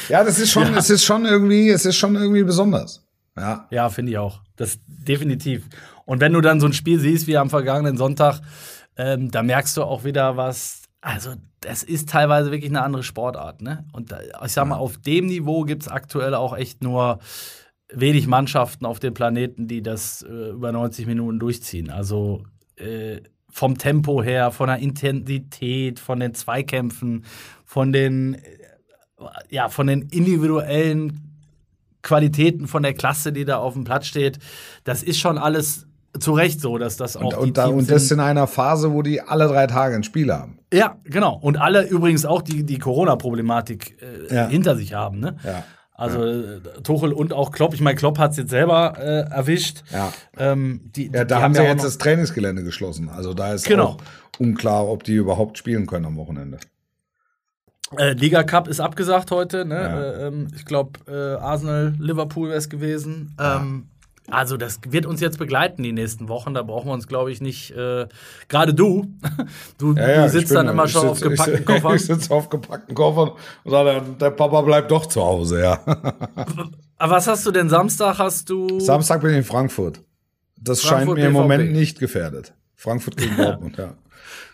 [0.09, 0.79] ja, das ist schon, ja.
[0.79, 3.07] es ist schon irgendwie, es ist schon irgendwie besonders.
[3.37, 4.43] Ja, ja finde ich auch.
[4.57, 5.65] Das definitiv.
[6.05, 8.41] Und wenn du dann so ein Spiel siehst wie am vergangenen Sonntag,
[8.97, 10.83] ähm, da merkst du auch wieder was.
[11.07, 13.85] Also, das ist teilweise wirklich eine andere Sportart, ne?
[13.93, 17.21] Und da, ich sag mal, auf dem Niveau gibt es aktuell auch echt nur
[17.93, 21.91] wenig Mannschaften auf dem Planeten, die das äh, über 90 Minuten durchziehen.
[21.91, 22.43] Also
[22.75, 27.25] äh, vom Tempo her, von der Intensität, von den Zweikämpfen,
[27.65, 28.41] von den, äh,
[29.49, 31.39] ja, von den individuellen
[32.03, 34.41] Qualitäten von der Klasse, die da auf dem Platz steht.
[34.83, 35.86] Das ist schon alles
[36.19, 37.23] zu Recht so, dass das auch.
[37.23, 40.33] Und, und, da, und das in einer Phase, wo die alle drei Tage ein Spiel
[40.33, 40.59] haben.
[40.73, 41.39] Ja, genau.
[41.41, 44.49] Und alle übrigens auch die, die Corona-Problematik äh, ja.
[44.49, 45.21] hinter sich haben.
[45.21, 45.37] Ne?
[45.45, 45.65] Ja.
[45.93, 46.59] Also ja.
[46.83, 47.73] Tuchel und auch Klopp.
[47.73, 49.83] Ich meine, Klopp hat es jetzt selber äh, erwischt.
[49.93, 50.13] Ja.
[50.37, 53.09] Ähm, die, ja, da die haben sie ja jetzt das Trainingsgelände geschlossen.
[53.09, 53.85] Also da ist genau.
[53.85, 53.97] auch
[54.39, 56.59] unklar, ob die überhaupt spielen können am Wochenende.
[57.97, 59.65] Äh, Liga Cup ist abgesagt heute.
[59.65, 59.75] Ne?
[59.75, 60.01] Ja.
[60.01, 63.35] Äh, ähm, ich glaube, äh, Arsenal, Liverpool wäre es gewesen.
[63.41, 63.89] Ähm,
[64.31, 66.55] also das wird uns jetzt begleiten die nächsten Wochen.
[66.55, 67.71] Da brauchen wir uns, glaube ich, nicht.
[67.73, 68.07] Äh,
[68.49, 69.07] Gerade du,
[69.79, 71.97] du, ja, ja, du sitzt dann immer schon sitz, auf gepackten Koffern.
[71.97, 73.33] Ich sitze auf gepackten Koffern
[73.65, 75.81] und sage, der Papa bleibt doch zu Hause, ja.
[76.99, 78.19] Aber was hast du denn Samstag?
[78.19, 78.81] Hast du?
[78.81, 80.01] Samstag bin ich in Frankfurt.
[80.59, 82.55] Das Frankfurt scheint mir im Moment nicht gefährdet.
[82.75, 83.95] Frankfurt gegen Dortmund, ja.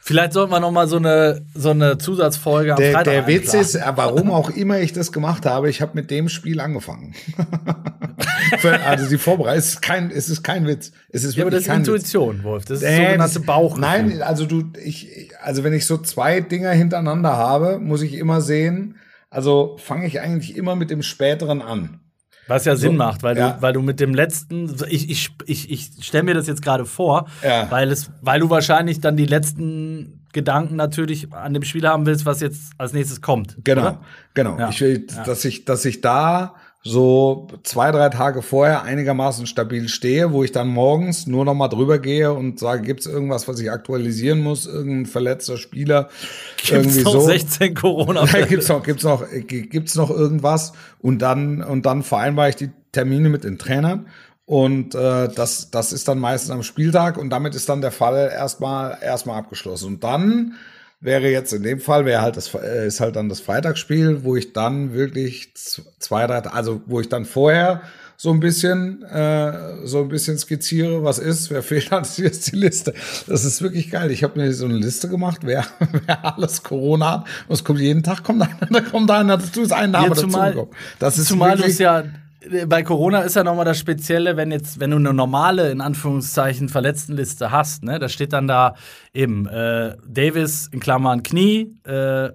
[0.04, 3.54] Vielleicht sollten wir noch mal so eine, so eine Zusatzfolge am der, Freitag Der Witz
[3.54, 7.14] ist, warum auch immer ich das gemacht habe, ich habe mit dem Spiel angefangen.
[8.84, 10.90] also die Vorbereitung, es ist kein, es ist kein Witz.
[11.10, 12.44] Es ist ja, aber das ist Intuition, Witz.
[12.44, 12.64] Wolf.
[12.64, 13.78] Das ist äh, sogenannte Bauch.
[13.78, 18.40] Nein, also du, ich, also wenn ich so zwei Dinger hintereinander habe, muss ich immer
[18.40, 18.96] sehen,
[19.30, 22.00] also fange ich eigentlich immer mit dem späteren an.
[22.48, 23.52] Was ja so, Sinn macht, weil, ja.
[23.52, 26.84] du, weil du mit dem letzten, ich, ich, ich, ich stelle mir das jetzt gerade
[26.84, 27.70] vor, ja.
[27.70, 32.26] weil, es, weil du wahrscheinlich dann die letzten Gedanken natürlich an dem Spiel haben willst,
[32.26, 33.56] was jetzt als nächstes kommt.
[33.64, 34.00] Genau, oder?
[34.34, 34.58] genau.
[34.58, 34.70] Ja.
[34.70, 36.54] Ich will, dass ich, dass ich da
[36.84, 41.68] so zwei, drei Tage vorher einigermaßen stabil stehe, wo ich dann morgens nur noch mal
[41.68, 46.08] drüber gehe und sage, gibt es irgendwas, was ich aktualisieren muss, irgendein verletzter Spieler,
[46.56, 47.20] gibt's irgendwie noch so.
[47.20, 48.24] 16 Corona.
[48.24, 52.70] Ja, gibt's noch, gibt's noch, gibt's noch irgendwas und dann und dann vereinbare ich die
[52.90, 54.06] Termine mit den Trainern
[54.44, 58.28] und äh, das das ist dann meistens am Spieltag und damit ist dann der Fall
[58.34, 60.54] erstmal erstmal abgeschlossen und dann
[61.02, 64.36] wäre jetzt in dem Fall, wäre halt das, äh, ist halt dann das Freitagsspiel, wo
[64.36, 67.82] ich dann wirklich zwei, drei, also wo ich dann vorher
[68.16, 72.52] so ein bisschen, äh, so ein bisschen skizziere, was ist, wer fehlt, hat hier ist
[72.52, 72.94] die Liste.
[73.26, 74.12] Das ist wirklich geil.
[74.12, 75.66] Ich habe mir so eine Liste gemacht, wer,
[76.06, 77.26] wer alles Corona hat.
[77.48, 80.14] Und es kommt jeden Tag, kommt einer, da kommt einer, das ist ein Name ja,
[80.14, 80.70] zumal, dazu.
[81.00, 82.04] Das ist zumal wirklich, ja
[82.66, 86.68] bei Corona ist ja nochmal das Spezielle, wenn jetzt, wenn du eine normale, in Anführungszeichen,
[86.68, 88.74] Verletztenliste hast, ne, da steht dann da
[89.12, 92.30] eben äh, Davis in Klammern Knie, äh,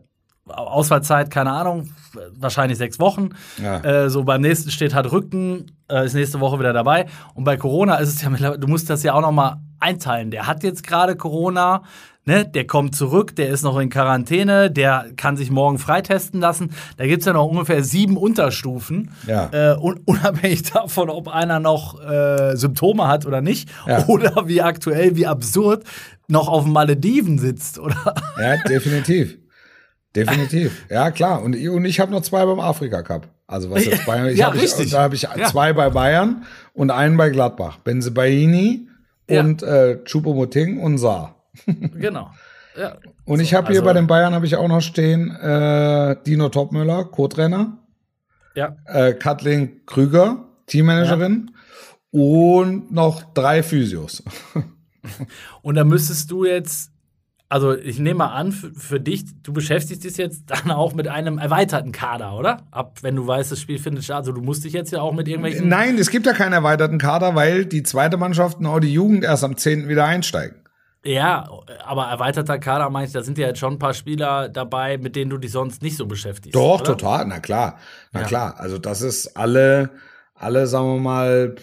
[0.47, 1.89] Ausfallzeit, keine Ahnung,
[2.35, 3.29] wahrscheinlich sechs Wochen.
[3.61, 3.81] Ja.
[3.81, 7.07] Äh, so beim nächsten steht halt Rücken, äh, ist nächste Woche wieder dabei.
[7.33, 10.31] Und bei Corona ist es ja, du musst das ja auch nochmal einteilen.
[10.31, 11.83] Der hat jetzt gerade Corona,
[12.27, 16.71] Ne, der kommt zurück, der ist noch in Quarantäne, der kann sich morgen freitesten lassen.
[16.97, 19.11] Da gibt es ja noch ungefähr sieben Unterstufen.
[19.25, 19.49] Ja.
[19.53, 23.69] Äh, un unabhängig davon, ob einer noch äh, Symptome hat oder nicht.
[23.87, 24.05] Ja.
[24.07, 25.85] Oder wie aktuell, wie absurd,
[26.27, 28.13] noch auf Malediven sitzt, oder?
[28.37, 29.37] Ja, definitiv.
[30.13, 30.85] Definitiv.
[30.89, 31.41] Ja, klar.
[31.41, 33.29] Und, und ich habe noch zwei beim Afrika Cup.
[33.47, 34.27] Also was jetzt Bayern.
[34.27, 34.87] Ich ja, hab richtig.
[34.87, 35.45] Ich, da habe ich ja.
[35.45, 37.77] zwei bei Bayern und einen bei Gladbach.
[37.77, 38.89] Benzebaini
[39.29, 39.39] ja.
[39.39, 41.36] und äh, Chupomoting und Saar.
[41.65, 42.31] Genau.
[42.77, 42.97] Ja.
[43.25, 46.49] Und ich habe hier also, bei den Bayern habe ich auch noch stehen äh, Dino
[46.49, 47.77] Topmüller, Co-Trainer.
[48.55, 48.75] Ja.
[48.85, 51.51] Äh, Kathleen Krüger, Teammanagerin.
[51.51, 52.21] Ja.
[52.21, 54.23] Und noch drei Physios.
[55.61, 56.91] und da müsstest du jetzt,
[57.49, 61.07] also ich nehme mal an, für, für, dich, du beschäftigst dich jetzt dann auch mit
[61.07, 62.63] einem erweiterten Kader, oder?
[62.71, 64.17] Ab, wenn du weißt, das Spiel findet statt.
[64.17, 65.67] Also du musst dich jetzt ja auch mit irgendwelchen.
[65.67, 69.23] Nein, es gibt ja keinen erweiterten Kader, weil die zweite Mannschaft und auch die Jugend
[69.23, 69.87] erst am 10.
[69.89, 70.57] wieder einsteigen.
[71.07, 71.49] Ja,
[71.85, 75.29] aber erweiterter Kader meinst da sind ja jetzt schon ein paar Spieler dabei, mit denen
[75.29, 76.53] du dich sonst nicht so beschäftigst.
[76.53, 76.83] Doch, oder?
[76.83, 77.79] total, na klar.
[78.11, 78.27] Na ja.
[78.27, 78.59] klar.
[78.59, 79.89] Also das ist alle,
[80.35, 81.55] alle, sagen wir mal,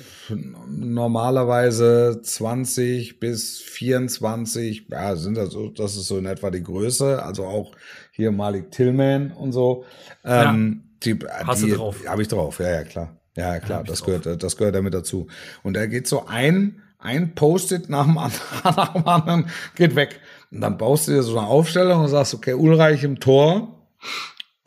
[0.67, 7.23] normalerweise 20 bis 24, ja, sind das so, das ist so in etwa die Größe.
[7.23, 7.73] Also auch
[8.13, 9.85] hier Malik Tillman und so.
[10.25, 11.13] Ähm, ja.
[11.13, 11.97] die, Hast die, du drauf?
[12.07, 13.15] Habe ich drauf, ja, ja, klar.
[13.37, 15.27] Ja, klar, ja, das gehört, das gehört damit dazu.
[15.63, 20.21] Und er geht so ein, ein Post-it nach dem anderen, nach dem anderen geht weg.
[20.51, 23.87] Und dann baust du dir so eine Aufstellung und sagst, okay, Ulreich im Tor.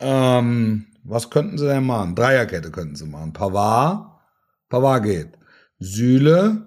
[0.00, 2.14] Ähm, was könnten sie denn machen?
[2.14, 3.32] Dreierkette könnten sie machen.
[3.32, 4.06] Pavard,
[4.68, 5.28] Pavard geht.
[5.78, 6.66] Sühle,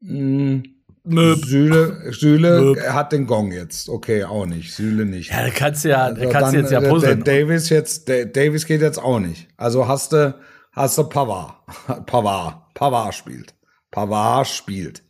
[0.00, 0.62] mh, hm,
[1.02, 1.44] Möb.
[1.44, 2.80] Süle, Süle Möb.
[2.80, 3.88] hat den Gong jetzt.
[3.88, 4.74] Okay, auch nicht.
[4.74, 5.30] Süle nicht.
[5.30, 7.24] Ja, da kannst du ja, also da kannst dann, jetzt ja äh, puzzeln.
[7.24, 9.48] Der Davis jetzt, der Davis geht jetzt auch nicht.
[9.56, 10.34] Also hast du,
[10.72, 11.54] hast du Pavard.
[12.06, 12.74] Pavard.
[12.74, 13.54] Pavard spielt.
[13.90, 15.02] Pavard spielt.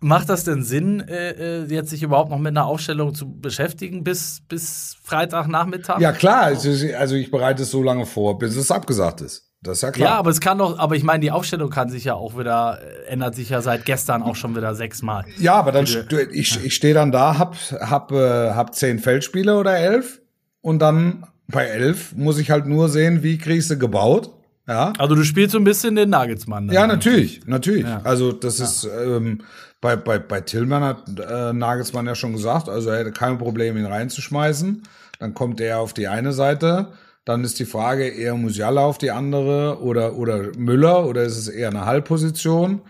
[0.00, 4.04] Macht das denn Sinn, äh, äh, jetzt sich überhaupt noch mit einer Aufstellung zu beschäftigen
[4.04, 6.00] bis, bis Freitagnachmittag?
[6.00, 6.42] Ja, klar.
[6.44, 9.46] Also, ich bereite es so lange vor, bis es abgesagt ist.
[9.62, 10.10] Das ist ja klar.
[10.10, 12.78] Ja, aber es kann doch, aber ich meine, die Aufstellung kann sich ja auch wieder,
[12.82, 15.24] äh, ändert sich ja seit gestern auch schon wieder sechsmal.
[15.38, 15.86] Ja, aber dann,
[16.30, 20.20] ich, ich stehe dann da, hab, hab, äh, hab zehn Feldspiele oder elf
[20.60, 24.30] und dann bei elf muss ich halt nur sehen, wie kriegst du gebaut.
[24.66, 24.92] Ja.
[24.98, 26.68] Also du spielst so ein bisschen den Nagelsmann.
[26.70, 27.84] Ja, natürlich, natürlich.
[27.84, 28.00] Ja.
[28.02, 28.64] Also das ja.
[28.64, 29.42] ist ähm,
[29.80, 33.76] bei, bei, bei Tillmann hat äh, Nagelsmann ja schon gesagt, also er hätte kein Problem,
[33.76, 34.82] ihn reinzuschmeißen.
[35.18, 36.88] Dann kommt er auf die eine Seite
[37.26, 41.48] dann ist die Frage eher Musiala auf die andere oder, oder Müller oder ist es
[41.48, 42.82] eher eine Halbposition?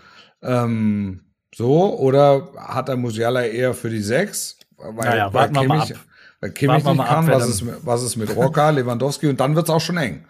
[0.43, 1.23] Ähm,
[1.55, 4.59] so, oder hat er Musiala eher für die Sechs?
[4.77, 5.95] Weil, naja, weil Kimmich,
[6.41, 9.71] weil Kimmich nicht kann, ab, was ist, was ist mit Rocker, Lewandowski und dann wird's
[9.71, 10.27] auch schon eng.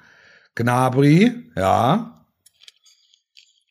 [0.56, 2.24] Gnabry, ja.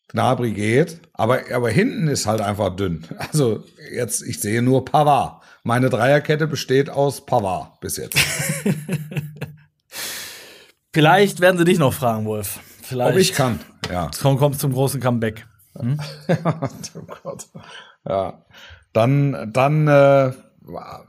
[0.07, 3.05] Gnabry geht, aber, aber hinten ist halt einfach dünn.
[3.17, 5.43] Also jetzt, ich sehe nur Pavard.
[5.63, 8.17] Meine Dreierkette besteht aus Pavard bis jetzt.
[10.93, 12.59] Vielleicht werden sie dich noch fragen, Wolf.
[12.81, 13.11] Vielleicht.
[13.13, 13.59] Ob ich kann,
[13.91, 14.09] ja.
[14.21, 15.45] Kommt, kommt zum großen Comeback.
[15.77, 15.99] Hm?
[16.95, 17.47] oh Gott.
[18.07, 18.45] Ja.
[18.93, 20.31] Dann, dann, äh,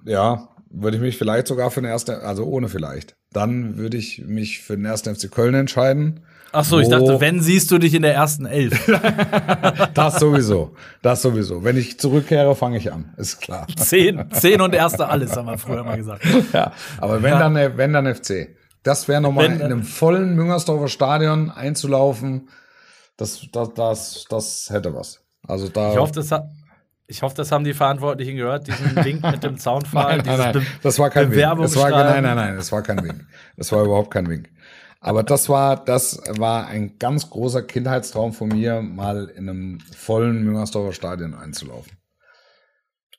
[0.06, 3.15] ja, würde ich mich vielleicht sogar für den ersten, also ohne vielleicht.
[3.32, 6.20] Dann würde ich mich für den ersten FC Köln entscheiden.
[6.52, 8.86] Ach so, ich dachte, wenn siehst du dich in der ersten Elf.
[9.94, 11.64] das sowieso, das sowieso.
[11.64, 13.66] Wenn ich zurückkehre, fange ich an, ist klar.
[13.76, 16.24] Zehn, zehn und erste alles, haben wir früher mal gesagt.
[16.52, 17.48] Ja, aber wenn ja.
[17.50, 18.56] dann, wenn dann FC.
[18.82, 22.48] Das wäre nochmal in einem vollen Müngersdorfer Stadion einzulaufen.
[23.16, 25.24] Das, das, das, das hätte was.
[25.46, 25.90] Also da.
[25.90, 26.48] Ich hoffe, das hat,
[27.08, 30.18] ich hoffe, das haben die Verantwortlichen gehört, diesen Link mit dem Zaunpfahl.
[30.18, 31.58] nein, nein, nein, das war kein Wink.
[31.62, 33.24] Das war, nein, nein, nein, das war kein Wink.
[33.56, 34.48] Das war überhaupt kein Wink.
[35.00, 40.42] Aber das war, das war ein ganz großer Kindheitstraum von mir, mal in einem vollen
[40.42, 41.92] Müngersdorfer Stadion einzulaufen.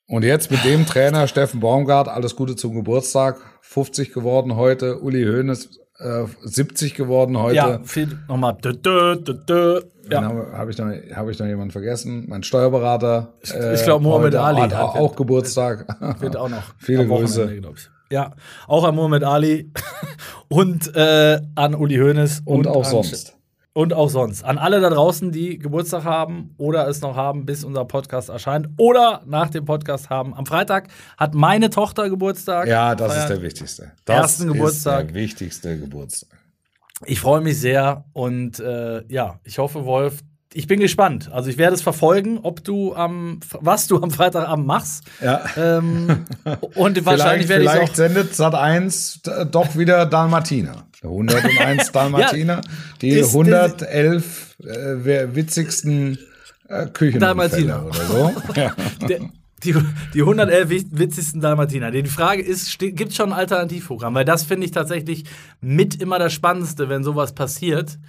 [0.07, 3.39] Und jetzt mit dem Trainer Steffen Baumgart, alles Gute zum Geburtstag.
[3.61, 7.55] 50 geworden heute, Uli Hoeneß äh, 70 geworden heute.
[7.55, 8.57] Ja, viel, nochmal.
[8.61, 9.81] Dö, dö, dö, dö.
[10.09, 10.21] Ja.
[10.21, 12.25] Habe ich, noch, hab ich noch jemanden vergessen?
[12.27, 13.33] Mein Steuerberater.
[13.53, 15.85] Äh, ich glaube, Mohamed Ali hat, auch, auch Geburtstag.
[16.21, 16.63] Wird auch noch.
[16.77, 17.61] Viele Grüße.
[18.09, 18.33] Ja,
[18.67, 19.71] auch an Mohamed Ali
[20.47, 22.43] und äh, an Uli Hoeneß.
[22.45, 23.36] Und, und auch sonst.
[23.77, 24.43] Und auch sonst.
[24.43, 28.69] An alle da draußen, die Geburtstag haben oder es noch haben, bis unser Podcast erscheint
[28.77, 30.33] oder nach dem Podcast haben.
[30.33, 32.67] Am Freitag hat meine Tochter Geburtstag.
[32.67, 33.91] Ja, das ist der wichtigste.
[34.05, 35.01] Das ersten Geburtstag.
[35.01, 36.39] ist der wichtigste Geburtstag.
[37.05, 40.23] Ich freue mich sehr und äh, ja, ich hoffe, Wolf,
[40.53, 41.29] ich bin gespannt.
[41.31, 45.03] Also ich werde es verfolgen, ob du am was du am Freitagabend machst.
[45.21, 45.45] Ja.
[45.57, 46.25] Ähm,
[46.75, 49.21] und wahrscheinlich werde ich Vielleicht sendet Sat 1
[49.51, 50.87] doch wieder Dalmatiner.
[51.03, 52.61] 101 Dalmatiner, ja,
[53.01, 56.17] die ist, 111 äh, witzigsten
[56.67, 58.33] äh, Küchenunfälle oder so.
[58.55, 58.73] ja.
[59.63, 59.75] die,
[60.13, 61.91] die 111 witzigsten Dalmatiner.
[61.91, 64.15] Die Frage ist, gibt es schon ein Alternativprogramm?
[64.15, 65.25] Weil das finde ich tatsächlich
[65.61, 67.99] mit immer das Spannendste, wenn sowas passiert.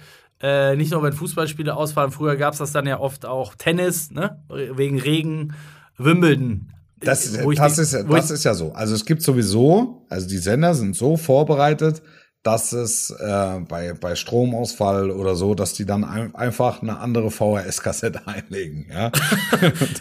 [0.41, 2.11] Äh, nicht nur, wenn Fußballspiele ausfallen.
[2.11, 4.41] Früher gab es das dann ja oft auch Tennis, ne?
[4.47, 5.53] wegen Regen,
[5.97, 6.69] Wimbledon.
[7.01, 8.73] Das, das, ist, das ist ja so.
[8.73, 12.01] Also es gibt sowieso, also die Sender sind so vorbereitet,
[12.43, 17.31] dass es äh, bei, bei Stromausfall oder so, dass die dann ein, einfach eine andere
[17.31, 18.89] VHS-Kassette einlegen.
[18.89, 19.11] Ja?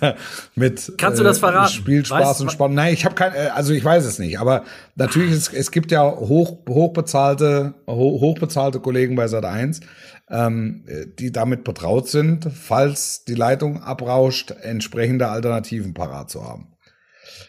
[0.54, 1.72] Mit Kannst du das äh, verraten?
[1.72, 2.76] Spielspaß weißt, und Spannung.
[2.76, 4.62] Nein, ich habe kein, äh, also ich weiß es nicht, aber
[4.94, 9.80] natürlich, es, es gibt ja hoch, hochbezahlte, hoch, hochbezahlte Kollegen bei Sat 1,
[10.30, 10.84] ähm,
[11.18, 16.77] die damit betraut sind, falls die Leitung abrauscht, entsprechende Alternativen parat zu haben.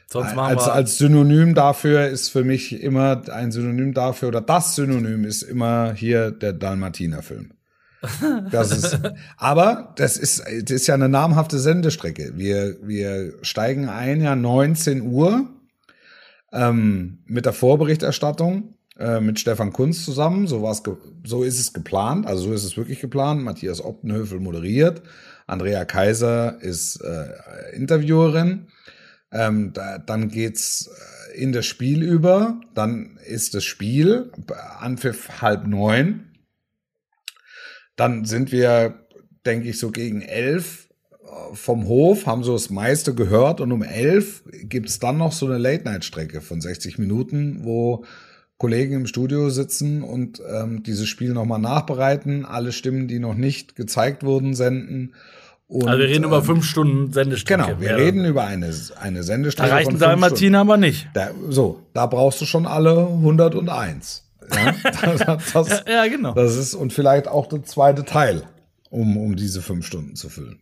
[0.07, 4.41] Sonst machen als, wir als Synonym dafür ist für mich immer ein Synonym dafür oder
[4.41, 7.51] das Synonym ist immer hier der Dalmatiner-Film.
[8.51, 8.97] Das ist,
[9.35, 12.31] aber das ist, das ist ja eine namhafte Sendestrecke.
[12.35, 15.49] Wir, wir steigen ein, ja 19 Uhr
[16.53, 20.47] ähm, mit der Vorberichterstattung äh, mit Stefan Kunz zusammen.
[20.47, 20.83] So, war's
[21.23, 23.43] so ist es geplant, also so ist es wirklich geplant.
[23.43, 25.01] Matthias Optenhöfel moderiert.
[25.47, 28.67] Andrea Kaiser ist äh, Interviewerin.
[29.31, 30.89] Ähm, da, dann geht's
[31.33, 32.59] äh, in das Spiel über.
[32.73, 34.31] Dann ist das Spiel
[34.79, 36.31] Anpfiff halb neun.
[37.95, 39.05] Dann sind wir,
[39.45, 40.89] denke ich, so gegen elf
[41.23, 45.45] äh, vom Hof, haben so das meiste gehört und um elf gibt's dann noch so
[45.45, 48.05] eine Late-Night-Strecke von 60 Minuten, wo
[48.57, 53.75] Kollegen im Studio sitzen und ähm, dieses Spiel nochmal nachbereiten, alle Stimmen, die noch nicht
[53.75, 55.13] gezeigt wurden, senden
[55.69, 57.63] Und, also wir reden ähm, über fünf Stunden Sendestrecke.
[57.63, 59.69] Genau, wir reden über eine, eine Sendestrecke.
[59.69, 61.07] Da reichen da Martina aber nicht.
[61.13, 64.25] Da, so, da brauchst du schon alle 101.
[64.51, 64.75] Ja,
[65.25, 66.33] das, das, ja, genau.
[66.33, 68.41] Das ist, und vielleicht auch der zweite Teil,
[68.89, 70.59] um, um diese fünf Stunden zu füllen.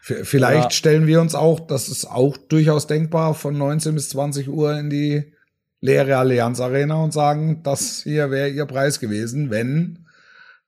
[0.00, 0.70] Vielleicht ja.
[0.70, 4.88] stellen wir uns auch, das ist auch durchaus denkbar, von 19 bis 20 Uhr in
[4.88, 5.34] die
[5.80, 10.06] leere Allianz Arena und sagen, das hier wäre ihr Preis gewesen, wenn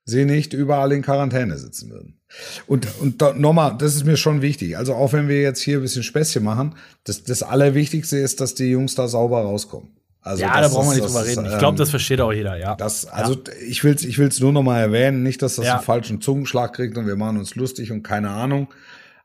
[0.03, 2.19] sie nicht überall in Quarantäne sitzen würden.
[2.67, 4.77] Und, und da, nochmal, das ist mir schon wichtig.
[4.77, 8.55] Also auch wenn wir jetzt hier ein bisschen Späßchen machen, das, das Allerwichtigste ist, dass
[8.55, 9.89] die Jungs da sauber rauskommen.
[10.21, 11.45] Also ja, da brauchen wir nicht drüber reden.
[11.45, 12.75] Ich glaube, ähm, das versteht auch jeder, ja.
[12.75, 13.53] Das, also ja.
[13.67, 15.75] ich will es ich will's nur noch mal erwähnen, nicht, dass das ja.
[15.75, 18.67] einen falschen Zungenschlag kriegt und wir machen uns lustig und keine Ahnung.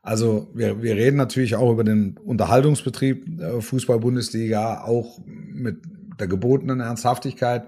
[0.03, 5.77] Also wir, wir reden natürlich auch über den Unterhaltungsbetrieb äh, Fußball-Bundesliga, auch mit
[6.19, 7.63] der gebotenen Ernsthaftigkeit.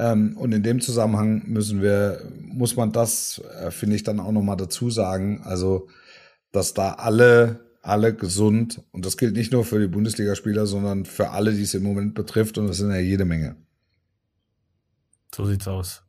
[0.00, 4.32] Ähm, und in dem Zusammenhang müssen wir, muss man das, äh, finde ich, dann auch
[4.32, 5.42] nochmal dazu sagen.
[5.44, 5.88] Also,
[6.52, 11.30] dass da alle, alle gesund, und das gilt nicht nur für die Bundesligaspieler, sondern für
[11.32, 13.56] alle, die es im Moment betrifft, und das sind ja jede Menge.
[15.34, 16.02] So sieht's aus.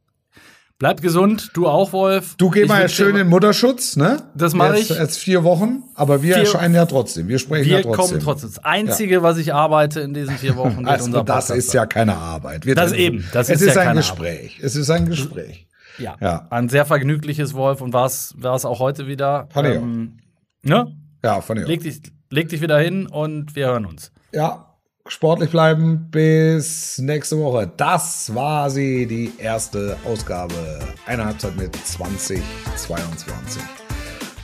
[0.81, 2.33] Bleib gesund, du auch, Wolf.
[2.37, 4.23] Du geh mal schön in Mutterschutz, ne?
[4.33, 4.89] Das mache ich.
[4.89, 7.27] Jetzt vier Wochen, aber wir vier, erscheinen ja trotzdem.
[7.27, 7.99] Wir sprechen wir ja trotzdem.
[7.99, 8.49] Wir kommen trotzdem.
[8.55, 9.21] Das Einzige, ja.
[9.21, 12.65] was ich arbeite in diesen vier Wochen, also, unser das ist ja keine Arbeit.
[12.65, 13.23] Wir das eben.
[13.31, 14.55] Das es ist, ist ja ein Gespräch.
[14.55, 14.65] Arbeit.
[14.65, 15.67] Es ist ein Gespräch.
[15.99, 16.15] Ja.
[16.19, 16.47] ja.
[16.49, 18.33] Ein sehr vergnügliches Wolf und war es
[18.65, 19.49] auch heute wieder.
[19.51, 20.17] Fand ähm,
[20.63, 20.87] ne?
[21.23, 21.67] Ja, von dir.
[21.67, 22.01] Leg dich,
[22.31, 24.11] leg dich wieder hin und wir hören uns.
[24.33, 24.70] Ja,
[25.11, 26.07] sportlich bleiben.
[26.09, 27.71] Bis nächste Woche.
[27.77, 30.79] Das war sie, die erste Ausgabe.
[31.05, 33.61] Eine Halbzeit mit 2022.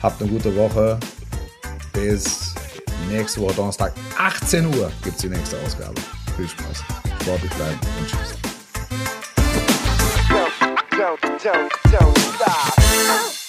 [0.02, 0.98] Habt eine gute Woche.
[1.92, 2.54] Bis
[3.10, 6.00] nächste Woche Donnerstag, 18 Uhr, gibt es die nächste Ausgabe.
[6.36, 6.84] Viel Spaß.
[7.22, 8.34] Sportlich bleiben und tschüss.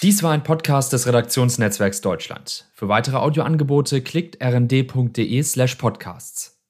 [0.01, 2.69] Dies war ein Podcast des Redaktionsnetzwerks Deutschland.
[2.73, 6.58] Für weitere Audioangebote klickt rnd.de slash podcasts.